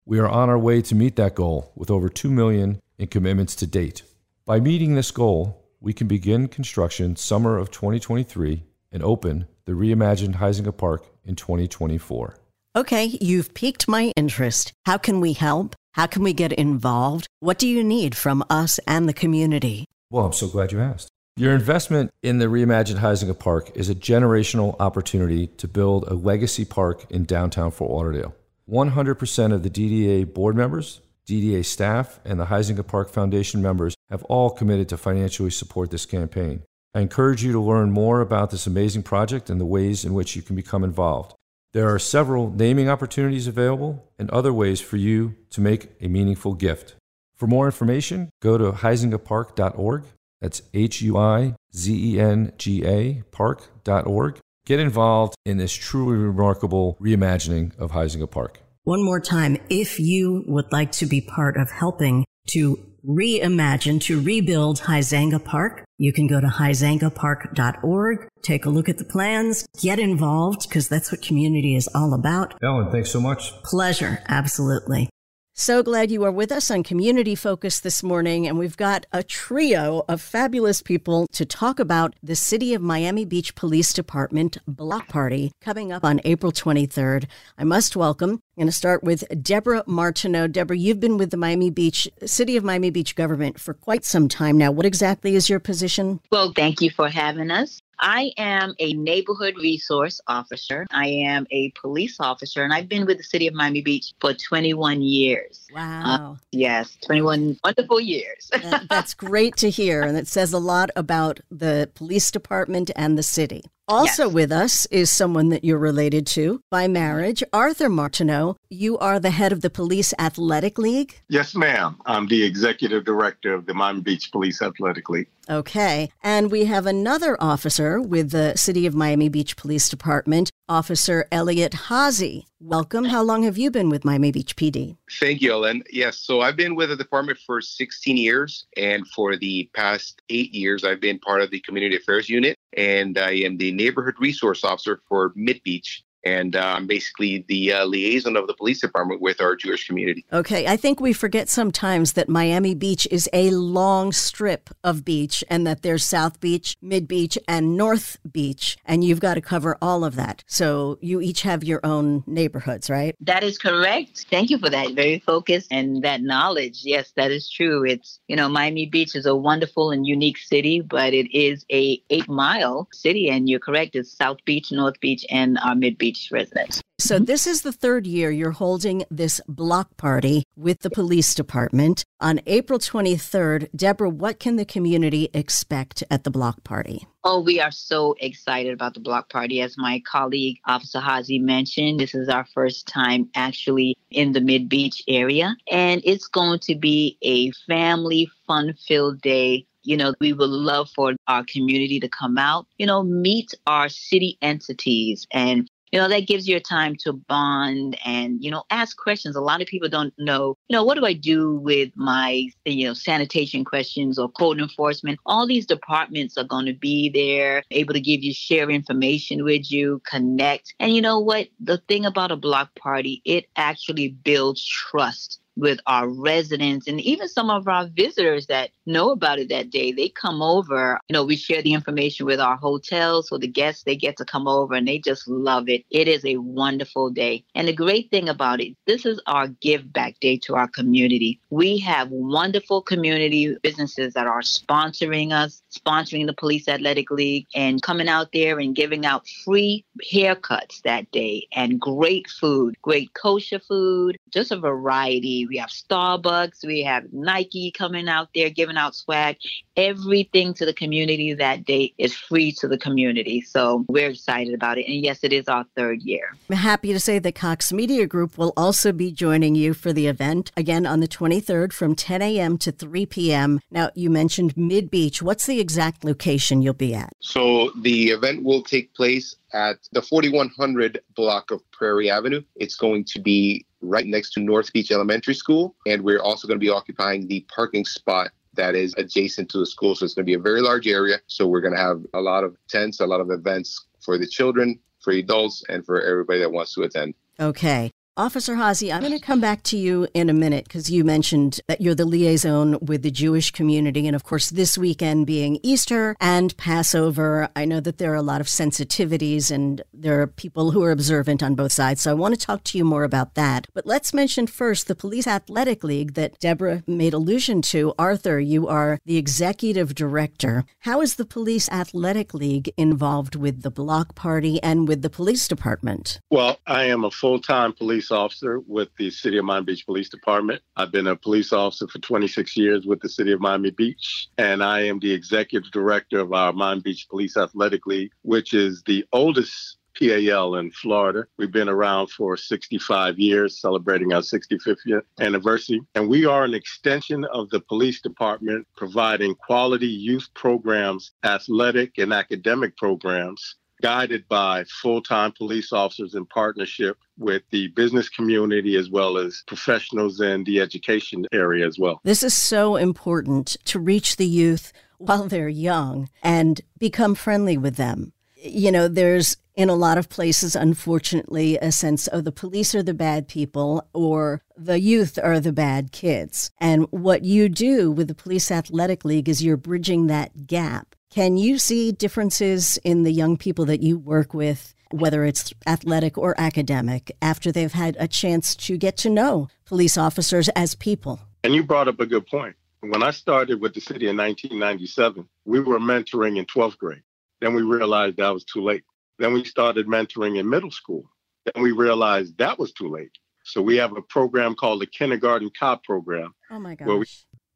We 0.07 0.21
are 0.21 0.29
on 0.29 0.49
our 0.49 0.59
way 0.59 0.81
to 0.83 0.95
meet 0.95 1.17
that 1.17 1.35
goal 1.35 1.73
with 1.75 1.91
over 1.91 2.09
2 2.09 2.31
million 2.31 2.81
in 2.99 3.09
commitments 3.09 3.57
to 3.57 3.67
date. 3.67 4.05
By 4.47 4.61
meeting 4.61 4.95
this 4.95 5.11
goal, 5.11 5.67
we 5.81 5.93
can 5.93 6.07
begin 6.07 6.47
construction 6.47 7.17
summer 7.17 7.59
of 7.59 7.73
2023 7.73 8.63
and 8.93 9.03
open 9.03 9.49
the 9.65 9.73
reimagined 9.73 10.37
Huizenga 10.37 10.77
Park 10.77 11.09
in 11.25 11.35
2024. 11.35 12.37
Okay, 12.75 13.19
you've 13.21 13.53
piqued 13.53 13.87
my 13.87 14.15
interest. 14.17 14.73
How 14.87 14.97
can 14.97 15.21
we 15.21 15.35
help? 15.35 15.77
How 15.93 16.07
can 16.07 16.23
we 16.23 16.33
get 16.33 16.55
involved? 16.55 17.27
What 17.41 17.59
do 17.59 17.69
you 17.69 17.85
need 17.85 18.17
from 18.17 18.43
us 18.49 18.81
and 18.87 19.07
the 19.07 19.13
community? 19.13 19.85
Well, 20.11 20.25
I'm 20.25 20.33
so 20.33 20.49
glad 20.49 20.73
you 20.73 20.81
asked. 20.81 21.11
Your 21.37 21.53
investment 21.53 22.11
in 22.23 22.39
the 22.39 22.47
reimagined 22.47 23.01
Huizenga 23.01 23.39
Park 23.39 23.73
is 23.75 23.91
a 23.91 23.95
generational 23.95 24.75
opportunity 24.81 25.49
to 25.49 25.69
build 25.69 26.09
a 26.09 26.15
legacy 26.15 26.65
park 26.65 27.05
in 27.11 27.27
downtown 27.27 27.73
Fort 27.73 27.91
Lauderdale. 27.91 28.35
100% 28.67 29.53
of 29.53 29.63
the 29.63 29.69
DDA 29.69 30.33
board 30.33 30.57
members, 30.57 31.03
DDA 31.29 31.67
staff, 31.67 32.21
and 32.25 32.41
the 32.41 32.47
Huizenga 32.47 32.87
Park 32.87 33.11
Foundation 33.11 33.61
members 33.61 33.95
have 34.09 34.25
all 34.25 34.49
committed 34.49 34.89
to 34.89 34.97
financially 34.97 35.51
support 35.51 35.91
this 35.91 36.07
campaign. 36.07 36.63
I 36.95 37.01
encourage 37.01 37.45
you 37.45 37.53
to 37.53 37.61
learn 37.61 37.91
more 37.91 38.23
about 38.23 38.51
this 38.51 38.67
amazing 38.67 39.03
project 39.03 39.51
and 39.51 39.61
the 39.61 39.67
ways 39.67 40.07
in 40.07 40.15
which 40.15 40.37
you 40.37 40.41
can 40.41 40.57
become 40.57 40.83
involved. 40.83 41.35
There 41.73 41.89
are 41.89 41.99
several 41.99 42.51
naming 42.51 42.91
opportunities 42.91 43.47
available 43.47 44.05
and 44.19 44.31
other 44.31 44.53
ways 44.53 44.81
for 44.81 44.99
you 44.99 45.37
to 45.51 45.61
make 45.63 45.91
a 46.03 46.09
meaningful 46.09 46.53
gift. 46.53 46.97
For 47.35 47.47
more 47.47 47.65
information, 47.65 48.29
go 48.43 48.59
to 48.59 48.73
huizengapark.org. 48.73 50.05
That's 50.43 50.63
H 50.75 51.01
U 51.01 51.17
I 51.17 51.55
Z 51.75 52.15
E 52.15 52.21
N 52.21 52.53
G 52.59 52.85
A 52.85 53.23
park.org. 53.31 54.39
Get 54.67 54.81
involved 54.81 55.35
in 55.47 55.57
this 55.57 55.73
truly 55.73 56.19
remarkable 56.19 56.97
reimagining 57.01 57.77
of 57.79 57.93
Huizenga 57.93 58.31
Park. 58.31 58.61
One 58.85 59.03
more 59.03 59.21
time, 59.21 59.57
if 59.71 59.99
you 59.99 60.45
would 60.47 60.71
like 60.73 60.93
to 60.93 61.07
be 61.07 61.21
part 61.21 61.57
of 61.57 61.71
helping 61.71 62.25
to 62.51 62.79
reimagine, 63.07 64.01
to 64.03 64.21
rebuild 64.21 64.81
Huizenga 64.81 65.45
Park, 65.45 65.85
you 65.99 66.13
can 66.13 66.27
go 66.27 66.41
to 66.41 66.47
huizengapark.org, 66.47 68.29
take 68.43 68.65
a 68.65 68.71
look 68.71 68.89
at 68.89 68.99
the 68.99 69.05
plans, 69.05 69.67
get 69.81 69.99
involved, 69.99 70.69
because 70.69 70.89
that's 70.89 71.13
what 71.13 71.23
community 71.23 71.77
is 71.77 71.89
all 71.95 72.15
about. 72.15 72.55
Ellen, 72.63 72.91
thanks 72.91 73.11
so 73.11 73.21
much. 73.21 73.53
Pleasure, 73.63 74.23
absolutely. 74.29 75.09
So 75.55 75.83
glad 75.83 76.11
you 76.11 76.25
are 76.25 76.33
with 76.33 76.51
us 76.51 76.71
on 76.71 76.83
Community 76.83 77.35
Focus 77.35 77.79
this 77.79 78.03
morning, 78.03 78.49
and 78.49 78.59
we've 78.59 78.77
got 78.77 79.05
a 79.13 79.23
trio 79.23 80.03
of 80.09 80.23
fabulous 80.23 80.81
people 80.81 81.27
to 81.33 81.45
talk 81.45 81.79
about 81.79 82.15
the 82.23 82.35
City 82.35 82.73
of 82.73 82.81
Miami 82.81 83.27
Beach 83.27 83.55
Police 83.55 83.93
Department 83.93 84.57
block 84.67 85.09
party 85.09 85.53
coming 85.61 85.93
up 85.93 86.05
on 86.05 86.23
April 86.25 86.53
23rd. 86.53 87.27
I 87.59 87.65
must 87.65 87.97
welcome, 87.97 88.31
I'm 88.31 88.63
going 88.63 88.67
to 88.69 88.73
start 88.73 89.05
with 89.05 89.25
Deborah 89.43 89.85
Martineau. 89.87 90.47
Deborah, 90.47 90.79
you've 90.79 91.01
been 91.01 91.19
with 91.19 91.31
the 91.31 91.37
Miami 91.37 91.69
Beach, 91.69 92.09
City 92.25 92.57
of 92.57 92.65
Miami 92.65 92.89
Beach 92.89 93.15
government 93.15 93.61
for 93.61 93.75
quite 93.75 94.07
some 94.07 94.29
time 94.29 94.57
now. 94.57 94.73
What 94.73 94.87
exactly 94.87 95.35
is 95.35 95.51
your 95.51 95.61
position? 95.61 96.21
Well, 96.31 96.55
thank 96.57 96.81
you 96.81 96.91
for 96.91 97.11
having 97.11 97.51
us. 97.51 97.82
I 97.99 98.33
am 98.37 98.75
a 98.79 98.93
neighborhood 98.95 99.55
resource 99.57 100.21
officer. 100.27 100.87
I 100.91 101.07
am 101.07 101.47
a 101.51 101.71
police 101.71 102.17
officer, 102.21 102.63
and 102.63 102.73
I've 102.73 102.89
been 102.89 103.07
with 103.07 103.19
the 103.19 103.25
city 103.25 103.47
of 103.47 103.55
Miami 103.55 103.81
Beach 103.81 104.13
for 104.21 104.35
21 104.35 105.03
years. 105.03 105.67
Wow. 105.73 106.33
Uh, 106.33 106.37
yes, 106.51 106.97
21 107.07 107.59
wonderful 107.63 108.01
years. 108.01 108.51
that, 108.53 108.89
that's 108.89 109.15
great 109.15 109.57
to 109.57 109.71
hear, 109.71 110.03
and 110.03 110.17
it 110.17 110.27
says 110.27 110.53
a 110.53 110.59
lot 110.59 110.91
about 110.97 111.41
the 111.51 111.91
police 111.95 112.31
department 112.31 112.91
and 112.97 113.17
the 113.17 113.23
city. 113.23 113.63
Also 113.89 114.25
Yes. 114.27 114.33
with 114.33 114.53
us 114.53 114.87
is 114.87 115.11
someone 115.11 115.49
that 115.49 115.65
you're 115.65 115.79
related 115.79 116.27
to 116.29 116.63
by 116.71 116.87
marriage, 116.87 117.43
Arthur 117.53 117.89
Martineau. 117.89 118.57
You 118.71 118.97
are 118.99 119.19
the 119.19 119.31
head 119.31 119.53
of 119.53 119.61
the 119.61 119.71
Police 119.71 120.15
Athletic 120.19 120.79
League. 120.79 121.21
Yes, 121.29 121.55
ma'am. 121.55 121.97
I'm 122.07 122.29
the 122.29 122.45
executive 122.45 123.05
director 123.05 123.53
of 123.53 123.67
the 123.67 123.75
Miami 123.75 124.01
Beach 124.01 124.31
Police 124.31 124.63
Athletic 124.63 125.11
League. 125.11 125.27
Okay. 125.51 126.11
And 126.23 126.51
we 126.53 126.67
have 126.67 126.87
another 126.87 127.37
officer 127.43 128.01
with 128.01 128.31
the 128.31 128.53
City 128.57 128.87
of 128.87 128.95
Miami 128.95 129.29
Beach 129.29 129.57
Police 129.57 129.89
Department, 129.89 130.51
Officer 130.69 131.27
Eliut 131.33 131.73
Hazzi. 131.73 132.45
Welcome. 132.61 133.05
How 133.05 133.23
long 133.23 133.43
have 133.43 133.59
you 133.59 133.71
been 133.71 133.89
with 133.89 134.05
Miami 134.05 134.33
Beach 134.33 134.57
PD? 134.57 134.97
Thank 135.21 135.43
you, 135.43 135.53
Ellen. 135.53 135.83
Yes, 135.91 136.19
so 136.19 136.41
I've 136.41 136.57
been 136.57 136.75
with 136.75 136.91
the 136.91 136.97
department 136.97 137.39
for 137.39 137.61
16 137.61 138.17
years, 138.17 138.67
and 138.77 139.07
for 139.09 139.37
the 139.37 139.69
past 139.75 140.23
eight 140.29 140.55
years, 140.55 140.85
I've 140.85 141.01
been 141.01 141.19
part 141.19 141.43
of 141.43 141.51
the 141.51 141.61
community 141.61 141.97
affairs 141.97 142.29
unit, 142.29 142.57
and 142.77 143.19
I 143.19 143.33
am 143.33 143.57
the 143.57 143.73
neighborhood 143.73 144.15
resource 144.19 144.65
officer 144.65 145.03
for 145.09 145.33
Mid 145.35 145.63
Beach. 145.63 146.05
And 146.25 146.57
uh, 146.57 146.75
I'm 146.77 146.87
basically 146.87 147.45
the 147.49 147.73
uh, 147.73 147.85
liaison 147.85 148.37
of 148.37 148.47
the 148.47 148.55
police 148.55 148.81
department 148.81 149.21
with 149.21 149.41
our 149.41 149.57
Jewish 149.57 149.87
community. 149.87 150.25
Okay, 150.33 150.67
I 150.67 150.77
think 150.77 151.01
we 151.01 151.13
forget 151.13 151.49
sometimes 151.49 152.13
that 152.13 152.29
Miami 152.29 152.75
Beach 152.75 153.09
is 153.11 153.29
a 153.33 153.51
long 153.51 154.13
strip 154.13 154.71
of 154.85 155.05
beach 155.05 155.43
and 155.49 155.67
that 155.67 155.83
there's 155.83 156.05
South 156.05 156.41
Beach, 156.41 156.77
Mid 156.81 157.09
Beach, 157.09 157.37
and 157.49 157.77
North 157.77 158.19
Beach, 158.31 158.77
and 158.85 159.03
you've 159.03 159.21
got 159.21 159.35
to 159.35 159.41
cover 159.41 159.77
all 159.83 160.05
of 160.05 160.15
that. 160.17 160.45
So 160.47 160.99
you 161.01 161.21
each 161.21 161.43
have 161.43 161.65
your 161.65 161.81
own 161.85 162.23
neighborhoods, 162.27 162.89
right? 162.89 163.17
That 163.21 163.43
is 163.43 163.59
correct. 163.59 164.27
Thank 164.31 164.51
you 164.51 164.59
for 164.59 164.71
that. 164.71 164.93
Very 164.93 165.19
focused 165.21 165.69
and 165.71 166.03
that 166.03 166.23
knowledge. 166.23 166.81
Yes, 166.83 167.13
that 167.17 167.31
is 167.31 167.51
true. 167.51 167.85
It's, 167.85 168.21
you 168.29 168.37
know, 168.37 168.49
Miami 168.49 168.87
Beach 168.87 169.17
is 169.17 169.27
a 169.27 169.35
wonderful 169.35 169.91
and 169.91 170.07
unique 170.07 170.39
city, 170.39 170.81
but 170.81 171.15
it 171.15 171.35
is 171.37 171.65
a 171.73 172.03
eight 172.11 172.29
mile 172.29 172.89
city. 172.93 173.29
And 173.29 173.49
you're 173.49 173.61
correct. 173.61 173.97
It's 173.97 174.17
South 174.17 174.39
Beach, 174.45 174.71
North 174.71 175.01
Beach, 175.01 175.25
and 175.31 175.59
our 175.65 175.75
Mid 175.75 175.99
Beach 175.99 176.12
residents. 176.31 176.83
So 176.99 177.19
this 177.19 177.49
is 177.49 177.63
the 177.63 177.73
third 177.73 178.07
year 178.07 178.31
you're 178.31 178.53
holding 178.53 179.05
this 179.11 179.41
block 179.49 179.97
party 179.97 180.45
with 180.57 180.81
the 180.81 180.91
police 180.91 181.35
department. 181.35 182.05
On 182.21 182.41
April 182.47 182.79
23rd, 182.79 183.69
Deborah, 183.75 184.09
what 184.09 184.39
can 184.39 184.55
the 184.55 184.65
community 184.65 185.29
expect 185.35 186.05
at 186.11 186.23
the 186.23 186.31
block 186.31 186.63
party? 186.63 187.07
Oh, 187.25 187.41
we 187.41 187.61
are 187.61 187.73
so 187.73 188.15
excited 188.21 188.73
about 188.73 188.95
the 188.95 189.01
block 189.01 189.31
party. 189.31 189.61
As 189.61 189.77
my 189.77 190.01
colleague 190.11 190.59
Officer 190.67 191.01
Hazzi 191.01 191.41
mentioned, 191.41 191.99
this 191.99 192.15
is 192.15 192.29
our 192.29 192.47
first 192.55 192.87
time 192.87 193.29
actually 193.35 193.97
in 194.11 194.33
the 194.33 194.41
Mid 194.41 194.69
Beach 194.69 195.03
area. 195.09 195.57
And 195.71 196.03
it's 196.05 196.29
going 196.29 196.61
to 196.61 196.77
be 196.77 197.19
a 197.23 197.51
family 197.67 198.29
fun 198.47 198.75
filled 198.87 199.21
day. 199.23 199.67
You 199.85 199.97
know, 199.97 200.15
we 200.21 200.33
would 200.33 200.51
love 200.51 200.89
for 200.91 201.15
our 201.27 201.45
community 201.45 201.99
to 201.99 202.09
come 202.09 202.39
out, 202.39 202.67
you 202.79 202.87
know, 202.87 203.03
meet 203.03 203.53
our 203.67 203.89
city 203.89 204.39
entities 204.41 205.27
and 205.33 205.69
you 205.93 206.01
know 206.01 206.09
that 206.09 206.27
gives 206.27 206.49
you 206.49 206.57
a 206.57 206.61
time 206.61 206.97
to 206.97 207.13
bond 207.13 207.99
and 208.05 208.43
you 208.43 208.51
know 208.51 208.65
ask 208.71 208.97
questions. 208.97 209.37
A 209.37 209.41
lot 209.41 209.61
of 209.61 209.69
people 209.69 209.89
don't 209.89 210.15
know 210.19 210.57
you 210.69 210.75
know 210.75 210.85
what 210.85 210.97
do 210.97 211.05
i 211.05 211.13
do 211.13 211.57
with 211.57 211.91
my 211.95 212.49
you 212.65 212.87
know 212.87 212.95
sanitation 212.95 213.65
questions 213.65 214.19
or 214.19 214.31
code 214.31 214.59
enforcement? 214.59 215.21
All 215.27 215.47
these 215.47 215.67
departments 215.67 216.37
are 216.39 216.45
going 216.45 216.67
to 216.67 216.75
be 216.75 217.11
there 217.11 217.63
able 217.71 217.95
to 217.95 218.01
give 218.01 218.25
you 218.25 218.33
share 218.33 218.71
information 218.71 219.45
with 219.45 219.71
you 219.71 220.01
connect. 220.09 220.75
And 220.81 220.95
you 220.95 221.03
know 221.03 221.21
what? 221.21 221.49
The 221.61 221.79
thing 221.79 222.07
about 222.07 222.33
a 222.33 222.37
block 222.37 222.75
party 222.75 223.21
it 223.25 223.47
actually 223.57 224.09
builds 224.09 224.65
trust 224.65 225.42
with 225.57 225.79
our 225.87 226.09
residents 226.09 226.89
and 226.89 227.01
even 227.01 227.29
some 227.29 227.51
of 227.51 227.69
our 227.69 227.87
visitors 227.87 228.47
that 228.47 228.71
know 228.87 229.11
about 229.11 229.39
it 229.39 229.49
that 229.49 229.71
day. 229.71 229.93
They 229.93 230.09
come 230.09 230.43
over 230.43 230.99
you 231.09 231.13
know 231.13 231.25
we 231.25 231.37
share 231.37 231.63
the 231.63 231.75
information 231.75 232.27
with 232.27 232.41
our 232.41 232.57
hotels 232.57 233.29
so 233.29 233.39
the 233.39 233.47
guests 233.47 233.85
they 233.85 233.97
get 233.97 234.17
to 234.17 234.25
come 234.25 234.49
over 234.49 234.75
and 234.75 234.87
they 234.87 234.99
just 234.99 235.29
love 235.29 235.69
it. 235.69 235.85
It 235.91 236.09
is 236.09 236.25
a 236.25 236.37
wonderful 236.37 237.11
day. 237.11 237.45
And 237.55 237.69
the 237.69 237.73
great 237.73 238.11
thing 238.11 238.29
about 238.29 238.61
it 238.61 238.75
this 238.87 239.07
is 239.07 239.21
our 239.27 239.49
give 239.49 239.93
back 239.93 240.19
day 240.21 240.39
to 240.39 240.55
our 240.57 240.69
community. 240.69 241.41
We 241.51 241.79
have 241.79 242.09
wonderful 242.11 242.83
community 242.83 243.57
businesses 243.63 244.15
that 244.15 244.27
are 244.27 244.41
sponsoring 244.41 245.33
us 245.33 245.63
sponsoring 245.77 246.27
the 246.27 246.35
police 246.35 246.69
athletic 246.69 247.11
league 247.11 247.47
and 247.55 247.83
coming 247.83 248.09
out 248.09 248.29
there 248.33 248.59
and 248.59 248.75
giving 248.75 249.07
out 249.07 249.27
free 249.45 249.85
haircuts 250.13 250.83
that 250.83 251.11
day 251.11 251.47
and 251.53 251.81
great 251.81 252.29
food 252.29 252.77
great 252.83 253.13
kosher 253.15 253.59
food 253.59 254.19
just 254.31 254.53
a 254.53 254.57
variety 254.57 255.42
we 255.47 255.57
have 255.59 255.71
Starbucks, 255.71 256.65
we 256.67 256.83
have 256.83 257.13
Nike 257.13 257.71
coming 257.71 258.09
out 258.09 258.29
there 258.35 258.51
giving 258.51 258.77
out 258.77 258.95
swag. 258.95 259.37
Everything 259.77 260.53
to 260.55 260.67
the 260.67 260.75
community 260.75 261.33
that 261.35 261.65
day 261.65 261.95
is 261.99 262.15
free 262.15 262.53
to 262.53 262.69
the 262.69 262.77
community. 262.77 263.41
So 263.41 263.85
we're 263.89 264.11
excited 264.11 264.55
about 264.55 264.79
it. 264.79 264.87
And 264.87 265.03
yes, 265.03 265.21
it 265.23 265.33
is 265.33 265.49
our 265.49 265.65
third 265.77 266.03
year. 266.03 266.35
I'm 266.51 266.57
happy 266.57 266.93
to 266.93 267.01
say 267.01 267.19
that 267.19 267.35
Cox 267.35 267.73
Media 267.73 268.07
Group 268.07 268.37
will 268.37 268.53
also 268.57 268.93
be 268.93 269.11
joining 269.13 269.55
you 269.55 269.73
for 269.73 269.93
the 269.93 270.07
event 270.07 270.53
again 270.57 270.87
on 270.87 271.01
the 271.01 271.09
23rd 271.09 271.73
from 271.73 271.95
10 271.95 272.21
a.m. 272.23 272.59
to 272.59 272.73
3 272.73 273.07
p.m. 273.07 273.61
Now, 273.71 273.91
you 273.95 274.11
mentioned 274.11 274.57
Mid 274.57 274.91
Beach. 274.91 275.23
What's 275.23 275.47
the 275.47 275.61
exact 275.61 276.05
location 276.05 276.61
you'll 276.63 276.75
be 276.75 276.95
at? 276.95 277.13
So 277.21 277.71
the 277.81 278.11
event 278.11 278.43
will 278.45 278.63
take 278.63 278.93
place 278.95 279.37
at 279.53 279.77
the 279.93 280.03
4100 280.03 281.01
block 281.15 281.51
of 281.51 281.61
Prairie 281.71 282.11
Avenue. 282.11 282.43
It's 282.57 282.77
going 282.77 283.05
to 283.05 283.21
be 283.21 283.67
right 283.83 284.07
next 284.07 284.31
to 284.35 284.41
North 284.41 284.73
Beach 284.73 284.91
Elementary 284.91 285.35
School, 285.35 285.75
and 285.87 286.03
we're 286.03 286.21
also 286.21 286.49
going 286.49 286.59
to 286.59 286.65
be 286.65 286.71
occupying 286.71 287.27
the 287.27 287.45
parking 287.55 287.85
spot 287.85 288.31
that 288.55 288.75
is 288.75 288.95
adjacent 288.99 289.49
to 289.51 289.59
the 289.59 289.67
school. 289.67 289.95
So 289.95 290.05
it's 290.05 290.15
going 290.15 290.25
to 290.25 290.31
be 290.31 290.35
a 290.35 290.39
very 290.39 290.61
large 290.61 290.87
area. 290.87 291.21
So 291.27 291.47
we're 291.47 291.61
going 291.61 291.75
to 291.75 291.81
have 291.81 292.05
a 292.15 292.21
lot 292.21 292.45
of 292.45 292.57
tents, 292.69 293.01
a 293.01 293.07
lot 293.07 293.21
of 293.21 293.31
events 293.31 293.87
for 294.01 294.19
the 294.19 294.27
children, 294.27 294.79
for 295.01 295.13
adults, 295.13 295.65
and 295.69 295.85
for 295.85 296.01
everybody 296.03 296.41
that 296.41 296.53
wants 296.53 296.75
to 296.75 296.83
attend. 296.83 297.15
Okay. 297.41 297.91
Officer 298.19 298.57
Hazzi, 298.57 298.93
I'm 298.93 299.01
going 299.01 299.19
to 299.19 299.25
come 299.25 299.41
back 299.41 299.63
to 299.63 299.79
you 299.79 300.07
in 300.13 300.29
a 300.29 300.35
minute 300.35 300.65
because 300.65 300.91
you 300.91 301.03
mentioned 301.03 301.61
that 301.67 301.81
you're 301.81 301.95
the 301.95 302.05
liaison 302.05 302.77
with 302.83 303.01
the 303.01 303.11
Jewish 303.11 303.51
community. 303.53 304.07
And 304.07 304.15
of 304.15 304.23
course, 304.23 304.51
this 304.51 304.77
weekend 304.77 305.27
being 305.27 305.59
Easter 305.63 306.15
and 306.21 306.55
Passover, 306.59 307.49
I 307.57 307.65
know 307.65 307.81
that 307.81 307.97
there 307.97 308.13
are 308.13 308.17
a 308.17 308.21
lot 308.21 308.43
of 308.43 308.49
sensitivities 308.49 309.51
and 309.51 309.81
there 309.95 310.21
are 310.21 310.27
people 310.27 310.73
who 310.73 310.83
are 310.83 310.91
observant 310.91 311.43
on 311.43 311.55
both 311.55 311.73
sides. 311.73 312.03
So 312.03 312.11
I 312.11 312.15
want 312.15 312.39
to 312.39 312.47
talk 312.47 312.65
to 312.65 312.77
you 312.77 312.85
more 312.85 313.05
about 313.05 313.35
that. 313.35 313.67
But 313.73 313.87
let's 313.87 314.13
mention 314.13 314.47
first 314.47 314.89
the 314.89 314.95
Police 314.95 315.27
Athletic 315.27 315.83
League 315.83 316.13
that 316.13 316.39
Deborah 316.39 316.83
made 316.87 317.15
allusion 317.15 317.63
to. 317.63 317.95
Arthur, 317.99 318.39
you 318.39 318.69
are 318.69 318.99
the 319.07 319.17
executive 319.17 319.95
director. 319.95 320.67
How 320.81 321.01
is 321.01 321.15
the 321.15 321.25
Police 321.25 321.67
Athletic 321.71 322.35
League 322.35 322.75
involved 322.77 323.37
with 323.37 323.63
the 323.63 323.71
block 323.71 324.15
party 324.15 324.63
and 324.63 324.87
with 324.87 325.01
the 325.01 325.09
police 325.09 325.49
department? 325.49 326.21
Well, 326.31 326.59
I 326.67 326.85
am 326.85 327.05
a 327.05 327.11
full 327.11 327.41
time 327.41 327.73
police 327.73 328.02
officer 328.11 328.61
with 328.67 328.89
the 328.99 329.11
City 329.11 329.39
of 329.39 329.45
Miami 329.45 329.67
Beach 329.67 329.87
Police 329.87 330.09
Department. 330.09 330.63
I've 330.77 330.93
been 330.93 331.07
a 331.07 331.17
police 331.17 331.53
officer 331.53 331.87
for 331.87 331.99
26 331.99 332.57
years 332.57 332.87
with 332.87 333.01
the 333.01 333.09
City 333.09 333.33
of 333.33 333.41
Miami 333.41 333.71
Beach, 333.71 334.29
and 334.39 334.63
I 334.63 334.81
am 334.81 334.99
the 334.99 335.13
executive 335.13 335.71
director 335.71 336.19
of 336.19 336.33
our 336.33 336.53
Miami 336.53 336.81
Beach 336.81 337.07
Police 337.09 337.37
Athletic 337.37 337.87
League, 337.87 338.13
which 338.23 338.55
is 338.55 338.83
the 338.87 339.05
oldest 339.13 339.79
PAL 339.99 340.57
in 340.57 340.71
Florida. 340.71 341.27
We've 341.39 341.53
been 341.53 341.69
around 341.69 342.09
for 342.09 342.37
65 342.37 343.19
years, 343.19 343.61
celebrating 343.61 344.13
our 344.13 344.23
65th 344.23 344.79
year 344.87 345.05
anniversary. 345.21 345.81
And 345.95 346.09
we 346.09 346.25
are 346.25 346.45
an 346.45 346.55
extension 346.55 347.25
of 347.27 347.51
the 347.51 347.61
police 347.61 348.01
department, 348.01 348.67
providing 348.77 349.35
quality 349.35 349.87
youth 349.87 350.29
programs, 350.35 351.13
athletic 351.25 351.99
and 351.99 352.13
academic 352.13 352.77
programs 352.77 353.57
guided 353.83 354.27
by 354.29 354.65
full-time 354.65 355.33
police 355.33 355.73
officers 355.73 356.15
in 356.15 356.25
partnership 356.27 356.97
with 357.19 357.43
the 357.51 357.69
business 357.69 358.09
community 358.09 358.77
as 358.77 358.89
well 358.89 359.19
as 359.19 359.43
professionals 359.47 360.21
in 360.21 360.45
the 360.45 360.61
education 360.61 361.27
area 361.33 361.67
as 361.67 361.79
well. 361.79 362.01
This 362.05 362.23
is 362.23 362.35
so 362.35 362.77
important 362.77 363.57
to 363.67 363.79
reach 363.79 364.17
the 364.17 364.27
youth 364.27 364.73
while 364.99 365.29
they're 365.29 365.49
young 365.49 366.09
and 366.23 366.61
become 366.79 367.15
friendly 367.15 367.59
with 367.59 367.77
them. 367.77 368.13
You 368.37 368.73
know, 368.73 368.89
there's 368.89 369.37
in 369.55 369.69
a 369.69 369.75
lot 369.75 369.99
of 369.99 370.09
places, 370.09 370.57
unfortunately, 370.57 371.59
a 371.59 371.71
sense 371.71 372.07
of 372.07 372.25
the 372.25 372.33
police 372.33 372.75
are 372.75 372.83
the 372.83 372.95
bad 372.95 373.29
people 373.29 373.87
or 373.93 374.41
the 374.57 374.81
youth 374.81 375.19
are 375.23 375.41
the 375.41 375.53
bad 375.53 375.93
kids. 375.93 376.51
And 376.59 376.87
what 376.91 377.25
you 377.25 377.49
do 377.49 377.91
with 377.91 378.09
the 378.09 378.15
Police 378.15 378.51
Athletic 378.51 379.05
League 379.05 379.29
is 379.29 379.45
you're 379.45 379.57
bridging 379.57 380.07
that 380.07 380.47
gap. 380.47 380.97
Can 381.13 381.37
you 381.37 381.59
see 381.59 381.93
differences 381.93 382.79
in 382.85 383.03
the 383.03 383.13
young 383.13 383.37
people 383.37 383.67
that 383.67 383.83
you 383.83 383.99
work 383.99 384.33
with, 384.33 384.75
whether 384.93 385.27
it's 385.27 385.53
athletic 385.67 386.17
or 386.17 386.35
academic, 386.41 387.15
after 387.21 387.53
they've 387.53 387.71
had 387.71 387.99
a 388.01 388.09
chance 388.09 388.57
to 388.57 388.79
get 388.79 388.97
to 388.99 389.11
know 389.11 389.49
police 389.67 389.99
officers 389.99 390.49
as 390.57 390.75
people? 390.75 391.21
And 391.45 391.55
you 391.55 391.65
brought 391.65 391.87
up 391.87 392.01
a 392.01 392.07
good 392.07 392.27
point. 392.27 392.57
When 392.81 393.03
I 393.03 393.11
started 393.11 393.61
with 393.61 393.75
the 393.75 393.81
city 393.83 394.09
in 394.09 394.17
1997, 394.17 395.29
we 395.45 395.61
were 395.61 395.79
mentoring 395.79 396.39
in 396.39 396.47
12th 396.47 396.79
grade. 396.79 397.03
Then 397.43 397.53
we 397.53 397.61
realized 397.61 398.17
that 398.17 398.33
was 398.33 398.45
too 398.45 398.63
late. 398.63 398.85
Then 399.19 399.35
we 399.35 399.45
started 399.45 399.87
mentoring 399.87 400.39
in 400.39 400.49
middle 400.49 400.71
school. 400.71 401.11
Then 401.45 401.63
we 401.63 401.73
realized 401.73 402.39
that 402.39 402.59
was 402.59 402.73
too 402.73 402.89
late. 402.89 403.13
So 403.45 403.61
we 403.61 403.77
have 403.77 403.95
a 403.95 404.03
program 404.03 404.55
called 404.55 404.81
the 404.81 404.87
Kindergarten 404.87 405.51
Cop 405.59 405.85
Program. 405.85 406.35
Oh 406.51 406.59
my 406.59 406.75
gosh. 406.75 406.89
Where 406.89 406.97
we, 406.97 407.07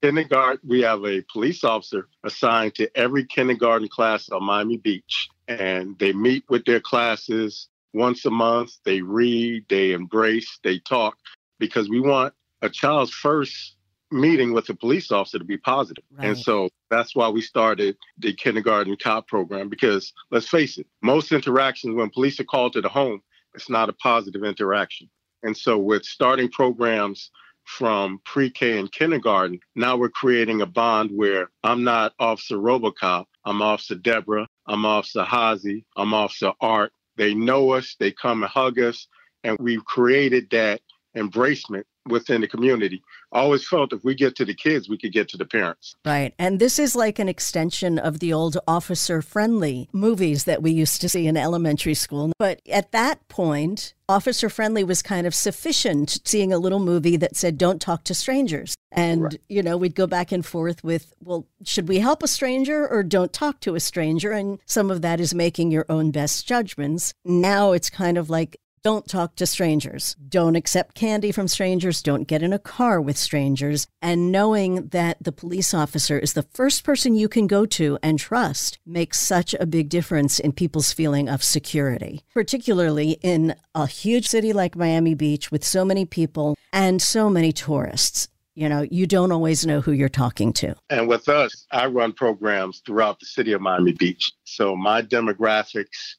kindergarten, 0.02 0.60
we 0.68 0.82
have 0.82 1.04
a 1.04 1.22
police 1.32 1.64
officer 1.64 2.08
assigned 2.24 2.74
to 2.76 2.90
every 2.96 3.24
kindergarten 3.24 3.88
class 3.88 4.28
on 4.28 4.44
Miami 4.44 4.76
Beach, 4.76 5.28
and 5.48 5.98
they 5.98 6.12
meet 6.12 6.44
with 6.48 6.64
their 6.64 6.80
classes 6.80 7.68
once 7.92 8.24
a 8.24 8.30
month. 8.30 8.72
They 8.84 9.00
read, 9.00 9.64
they 9.68 9.92
embrace, 9.92 10.58
they 10.62 10.78
talk, 10.78 11.16
because 11.58 11.88
we 11.88 12.00
want 12.00 12.34
a 12.62 12.68
child's 12.68 13.12
first 13.12 13.76
meeting 14.10 14.52
with 14.52 14.68
a 14.68 14.74
police 14.74 15.10
officer 15.10 15.38
to 15.38 15.44
be 15.44 15.58
positive. 15.58 16.04
Right. 16.12 16.28
And 16.28 16.38
so 16.38 16.68
that's 16.90 17.16
why 17.16 17.28
we 17.28 17.40
started 17.40 17.96
the 18.18 18.32
kindergarten 18.34 18.96
cop 18.96 19.26
program 19.26 19.68
because 19.68 20.12
let's 20.30 20.48
face 20.48 20.78
it, 20.78 20.86
most 21.02 21.32
interactions 21.32 21.96
when 21.96 22.10
police 22.10 22.38
are 22.38 22.44
called 22.44 22.74
to 22.74 22.80
the 22.80 22.88
home, 22.88 23.22
it's 23.54 23.68
not 23.68 23.88
a 23.88 23.92
positive 23.94 24.44
interaction. 24.44 25.08
And 25.42 25.56
so 25.56 25.78
with 25.78 26.04
starting 26.04 26.50
programs 26.50 27.30
from 27.66 28.20
pre-K 28.24 28.78
and 28.78 28.90
kindergarten, 28.90 29.60
now 29.74 29.96
we're 29.96 30.08
creating 30.08 30.62
a 30.62 30.66
bond 30.66 31.10
where 31.12 31.50
I'm 31.62 31.84
not 31.84 32.14
Officer 32.18 32.56
Robocop, 32.56 33.26
I'm 33.44 33.60
Officer 33.60 33.96
Deborah, 33.96 34.48
I'm 34.66 34.86
Officer 34.86 35.24
Hazzi, 35.24 35.84
I'm 35.96 36.14
Officer 36.14 36.52
Art. 36.60 36.92
They 37.16 37.34
know 37.34 37.72
us, 37.72 37.96
they 37.98 38.12
come 38.12 38.42
and 38.42 38.50
hug 38.50 38.78
us, 38.78 39.08
and 39.42 39.58
we've 39.60 39.84
created 39.84 40.48
that 40.50 40.80
embracement 41.16 41.84
within 42.06 42.40
the 42.40 42.48
community. 42.48 43.02
I 43.32 43.40
always 43.40 43.66
felt 43.66 43.92
if 43.92 44.04
we 44.04 44.14
get 44.14 44.36
to 44.36 44.44
the 44.44 44.54
kids, 44.54 44.88
we 44.88 44.98
could 44.98 45.12
get 45.12 45.28
to 45.30 45.36
the 45.36 45.44
parents. 45.44 45.96
Right. 46.04 46.34
And 46.38 46.58
this 46.58 46.78
is 46.78 46.96
like 46.96 47.18
an 47.18 47.28
extension 47.28 47.98
of 47.98 48.18
the 48.20 48.32
old 48.32 48.56
officer 48.66 49.22
friendly 49.22 49.88
movies 49.92 50.44
that 50.44 50.62
we 50.62 50.70
used 50.70 51.00
to 51.00 51.08
see 51.08 51.26
in 51.26 51.36
elementary 51.36 51.94
school. 51.94 52.32
But 52.38 52.60
at 52.70 52.92
that 52.92 53.26
point, 53.28 53.94
officer 54.08 54.48
friendly 54.48 54.84
was 54.84 55.02
kind 55.02 55.26
of 55.26 55.34
sufficient 55.34 56.20
seeing 56.24 56.52
a 56.52 56.58
little 56.58 56.78
movie 56.78 57.16
that 57.16 57.36
said 57.36 57.58
don't 57.58 57.80
talk 57.80 58.04
to 58.04 58.14
strangers 58.14 58.76
and 58.92 59.24
right. 59.24 59.38
you 59.48 59.62
know 59.62 59.76
we'd 59.76 59.94
go 59.94 60.06
back 60.06 60.30
and 60.30 60.46
forth 60.46 60.84
with 60.84 61.12
well 61.22 61.46
should 61.64 61.88
we 61.88 61.98
help 61.98 62.22
a 62.22 62.28
stranger 62.28 62.86
or 62.86 63.02
don't 63.02 63.32
talk 63.32 63.58
to 63.60 63.74
a 63.74 63.80
stranger 63.80 64.30
and 64.30 64.60
some 64.64 64.90
of 64.90 65.02
that 65.02 65.18
is 65.18 65.34
making 65.34 65.72
your 65.72 65.84
own 65.88 66.10
best 66.12 66.46
judgments 66.46 67.12
now 67.24 67.72
it's 67.72 67.90
kind 67.90 68.16
of 68.16 68.30
like 68.30 68.56
don't 68.86 69.08
talk 69.08 69.34
to 69.34 69.46
strangers. 69.46 70.14
Don't 70.28 70.54
accept 70.54 70.94
candy 70.94 71.32
from 71.32 71.48
strangers. 71.48 72.00
Don't 72.00 72.28
get 72.28 72.40
in 72.40 72.52
a 72.52 72.58
car 72.60 73.00
with 73.00 73.16
strangers. 73.16 73.88
And 74.00 74.30
knowing 74.30 74.90
that 74.90 75.16
the 75.20 75.32
police 75.32 75.74
officer 75.74 76.20
is 76.20 76.34
the 76.34 76.44
first 76.54 76.84
person 76.84 77.16
you 77.16 77.28
can 77.28 77.48
go 77.48 77.66
to 77.66 77.98
and 78.00 78.16
trust 78.16 78.78
makes 78.86 79.20
such 79.20 79.54
a 79.54 79.66
big 79.66 79.88
difference 79.88 80.38
in 80.38 80.52
people's 80.52 80.92
feeling 80.92 81.28
of 81.28 81.42
security, 81.42 82.22
particularly 82.32 83.18
in 83.22 83.56
a 83.74 83.88
huge 83.88 84.28
city 84.28 84.52
like 84.52 84.76
Miami 84.76 85.14
Beach 85.14 85.50
with 85.50 85.64
so 85.64 85.84
many 85.84 86.04
people 86.04 86.56
and 86.72 87.02
so 87.02 87.28
many 87.28 87.50
tourists 87.50 88.28
you 88.54 88.68
know 88.68 88.86
you 88.90 89.06
don't 89.06 89.32
always 89.32 89.66
know 89.66 89.80
who 89.80 89.92
you're 89.92 90.08
talking 90.08 90.50
to 90.50 90.74
and 90.88 91.06
with 91.06 91.28
us 91.28 91.66
i 91.72 91.84
run 91.84 92.10
programs 92.10 92.80
throughout 92.86 93.20
the 93.20 93.26
city 93.26 93.52
of 93.52 93.60
miami 93.60 93.92
beach 93.92 94.32
so 94.44 94.74
my 94.74 95.02
demographics 95.02 96.14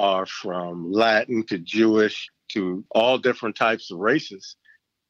are 0.00 0.24
from 0.24 0.90
Latin 0.90 1.44
to 1.44 1.58
Jewish 1.58 2.30
to 2.48 2.82
all 2.90 3.18
different 3.18 3.54
types 3.54 3.90
of 3.90 3.98
races. 3.98 4.56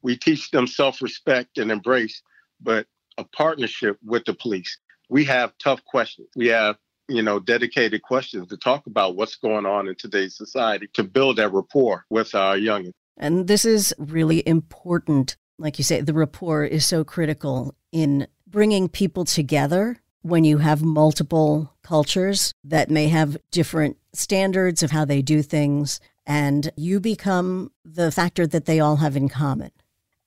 We 0.03 0.17
teach 0.17 0.51
them 0.51 0.67
self 0.67 1.01
respect 1.01 1.59
and 1.59 1.71
embrace, 1.71 2.21
but 2.61 2.87
a 3.17 3.25
partnership 3.25 3.99
with 4.05 4.25
the 4.25 4.35
police. 4.35 4.77
We 5.09 5.25
have 5.27 5.53
tough 5.63 5.85
questions. 5.85 6.29
We 6.35 6.49
have, 6.49 6.77
you 7.09 7.23
know, 7.23 7.39
dedicated 7.39 8.03
questions 8.03 8.49
to 8.49 8.57
talk 8.57 8.87
about 8.87 9.15
what's 9.15 9.37
going 9.37 9.65
on 9.65 9.87
in 9.87 9.95
today's 9.95 10.37
society 10.37 10.89
to 10.95 11.05
build 11.05 11.37
that 11.37 11.53
rapport 11.53 12.05
with 12.11 12.35
our 12.35 12.57
young. 12.57 12.91
And 13.17 13.47
this 13.47 13.65
is 13.65 13.95
really 13.97 14.43
important. 14.47 15.37
Like 15.57 15.79
you 15.79 15.85
say, 15.85 16.01
the 16.01 16.15
rapport 16.15 16.65
is 16.65 16.85
so 16.85 17.05
critical 17.05 17.77
in 17.93 18.27
bringing 18.49 18.89
people 18.89 19.25
together 19.25 20.01
when 20.23 20.43
you 20.45 20.59
have 20.59 20.83
multiple 20.83 21.73
cultures 21.83 22.53
that 22.65 22.91
may 22.91 23.09
have 23.09 23.37
different 23.51 23.97
standards 24.13 24.83
of 24.83 24.91
how 24.91 25.05
they 25.05 25.23
do 25.23 25.43
things, 25.43 26.01
and 26.27 26.71
you 26.77 27.01
become 27.01 27.71
the 27.85 28.11
factor 28.11 28.47
that 28.47 28.67
they 28.67 28.81
all 28.81 28.97
have 28.97 29.17
in 29.17 29.29
common. 29.29 29.71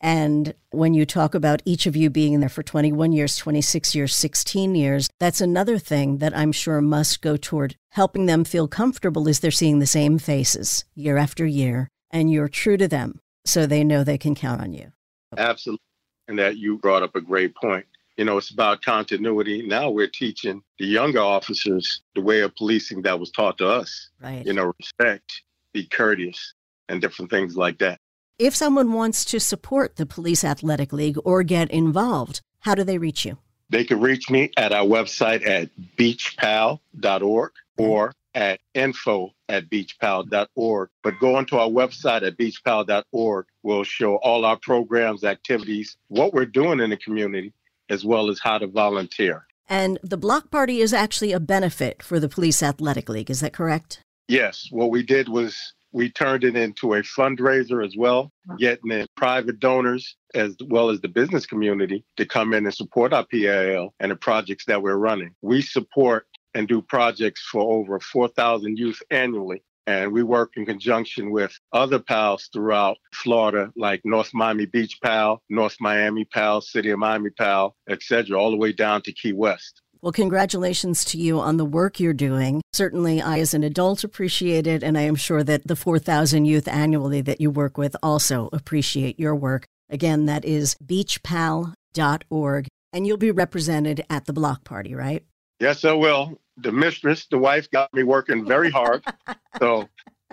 And 0.01 0.53
when 0.71 0.93
you 0.93 1.05
talk 1.05 1.33
about 1.33 1.61
each 1.63 1.85
of 1.85 1.95
you 1.95 2.09
being 2.09 2.41
there 2.41 2.49
for 2.49 2.61
21 2.61 3.13
years, 3.13 3.37
26 3.37 3.95
years, 3.95 4.13
16 4.13 4.75
years, 4.75 5.09
that's 5.17 5.39
another 5.39 5.77
thing 5.77 6.17
that 6.17 6.35
I'm 6.35 6.51
sure 6.51 6.81
must 6.81 7.21
go 7.21 7.37
toward 7.37 7.77
helping 7.91 8.25
them 8.25 8.43
feel 8.43 8.67
comfortable 8.67 9.29
as 9.29 9.39
they're 9.39 9.49
seeing 9.49 9.79
the 9.79 9.87
same 9.87 10.19
faces 10.19 10.83
year 10.93 11.15
after 11.15 11.45
year, 11.45 11.87
and 12.11 12.29
you're 12.29 12.49
true 12.49 12.75
to 12.75 12.87
them 12.87 13.21
so 13.45 13.65
they 13.65 13.83
know 13.85 14.03
they 14.03 14.17
can 14.17 14.35
count 14.35 14.61
on 14.61 14.73
you. 14.73 14.91
Absolutely. 15.37 15.79
And 16.27 16.37
that 16.37 16.57
you 16.57 16.77
brought 16.77 17.03
up 17.03 17.15
a 17.15 17.21
great 17.21 17.55
point. 17.55 17.85
You 18.17 18.25
know, 18.25 18.38
it's 18.38 18.51
about 18.51 18.82
continuity. 18.82 19.65
Now 19.65 19.89
we're 19.89 20.08
teaching 20.08 20.62
the 20.77 20.86
younger 20.86 21.20
officers 21.20 22.01
the 22.15 22.22
way 22.22 22.41
of 22.41 22.55
policing 22.55 23.01
that 23.03 23.20
was 23.20 23.32
taught 23.32 23.58
to 23.58 23.67
us. 23.67 24.10
Right. 24.22 24.46
You 24.46 24.53
know, 24.53 24.74
respect, 24.79 25.41
be 25.74 25.86
courteous, 25.86 26.53
and 26.89 27.01
different 27.01 27.32
things 27.32 27.58
like 27.58 27.79
that. 27.79 28.00
If 28.39 28.55
someone 28.55 28.93
wants 28.93 29.25
to 29.25 29.39
support 29.39 29.96
the 29.96 30.05
Police 30.05 30.43
Athletic 30.43 30.91
League 30.91 31.17
or 31.24 31.43
get 31.43 31.72
involved, 31.72 32.41
how 32.60 32.75
do 32.75 32.84
they 32.84 32.98
reach 32.98 33.25
you? 33.25 33.38
They 33.70 33.84
can 33.84 34.00
reach 34.00 34.29
me 34.29 34.51
at 34.58 34.72
our 34.72 34.86
website 34.86 35.48
at 35.48 35.70
beachpal.org 35.98 37.51
or 37.77 38.13
at 38.36 38.60
info 38.74 39.34
at 39.50 39.70
beachpal.org. 39.70 40.89
But 41.03 41.20
go 41.20 41.36
onto 41.36 41.58
our 41.58 41.70
website 41.70 42.25
at 42.25 42.38
beachpal.org. 42.38 43.46
We'll 43.63 43.84
show 43.84 44.15
all 44.17 44.46
our 44.46 44.58
programs, 44.58 45.24
activities, 45.24 45.98
what 46.08 46.34
we're 46.34 46.46
doing 46.46 46.79
in 46.79 46.89
the 46.89 46.98
community, 46.98 47.53
as 47.89 48.05
well 48.05 48.29
as 48.29 48.39
how 48.41 48.57
to 48.57 48.67
volunteer. 48.67 49.45
And 49.69 49.99
the 50.03 50.17
block 50.17 50.51
party 50.51 50.79
is 50.79 50.93
actually 50.93 51.31
a 51.31 51.39
benefit 51.39 52.03
for 52.03 52.19
the 52.19 52.29
Police 52.29 52.61
Athletic 52.61 53.09
League. 53.09 53.29
Is 53.29 53.39
that 53.39 53.53
correct? 53.53 54.01
Yes. 54.27 54.67
What 54.71 54.91
we 54.91 55.03
did 55.03 55.29
was 55.29 55.73
we 55.91 56.09
turned 56.09 56.43
it 56.43 56.55
into 56.55 56.95
a 56.95 57.01
fundraiser 57.01 57.85
as 57.85 57.95
well, 57.95 58.31
getting 58.57 58.91
in 58.91 59.05
private 59.15 59.59
donors 59.59 60.15
as 60.33 60.55
well 60.67 60.89
as 60.89 60.99
the 61.01 61.07
business 61.07 61.45
community 61.45 62.03
to 62.17 62.25
come 62.25 62.53
in 62.53 62.65
and 62.65 62.73
support 62.73 63.13
our 63.13 63.25
PAL 63.25 63.93
and 63.99 64.11
the 64.11 64.15
projects 64.15 64.65
that 64.65 64.81
we're 64.81 64.95
running. 64.95 65.29
We 65.41 65.61
support 65.61 66.25
and 66.55 66.67
do 66.67 66.81
projects 66.81 67.41
for 67.51 67.61
over 67.61 67.99
4,000 67.99 68.77
youth 68.77 69.01
annually 69.11 69.63
and 69.87 70.11
we 70.11 70.23
work 70.23 70.51
in 70.55 70.65
conjunction 70.65 71.31
with 71.31 71.57
other 71.71 71.99
PALs 71.99 72.49
throughout 72.53 72.97
Florida, 73.13 73.71
like 73.75 74.01
North 74.03 74.33
Miami 74.33 74.65
Beach 74.65 74.97
PAL, 75.03 75.41
North 75.49 75.77
Miami 75.79 76.25
PAL, 76.25 76.61
City 76.61 76.89
of 76.89 76.99
Miami 76.99 77.29
PAL, 77.31 77.75
etc., 77.89 78.39
all 78.39 78.51
the 78.51 78.57
way 78.57 78.71
down 78.71 79.01
to 79.03 79.11
Key 79.11 79.33
West. 79.33 79.81
Well, 80.01 80.11
congratulations 80.11 81.05
to 81.05 81.17
you 81.17 81.39
on 81.39 81.55
the 81.55 81.63
work 81.63 81.97
you're 81.97 82.11
doing. 82.11 82.61
Certainly, 82.73 83.21
I, 83.21 83.39
as 83.39 83.53
an 83.53 83.63
adult, 83.63 84.03
appreciate 84.03 84.67
it, 84.67 84.83
and 84.83 84.97
I 84.97 85.03
am 85.03 85.15
sure 85.15 85.43
that 85.43 85.65
the 85.65 85.77
4,000 85.77 86.43
youth 86.43 86.67
annually 86.67 87.21
that 87.21 87.39
you 87.39 87.49
work 87.49 87.77
with 87.77 87.95
also 88.03 88.49
appreciate 88.51 89.17
your 89.17 89.33
work. 89.33 89.65
Again, 89.89 90.25
that 90.25 90.43
is 90.43 90.75
beachpal.org, 90.85 92.67
and 92.91 93.07
you'll 93.07 93.17
be 93.17 93.31
represented 93.31 94.03
at 94.09 94.25
the 94.25 94.33
block 94.33 94.65
party, 94.65 94.93
right? 94.93 95.23
Yes, 95.63 95.86
I 95.86 95.93
will 95.93 96.38
the 96.58 96.72
mistress, 96.72 97.25
the 97.25 97.38
wife, 97.38 97.70
got 97.72 97.93
me 97.93 98.03
working 98.03 98.46
very 98.46 98.70
hard. 98.70 99.03
so 99.60 99.88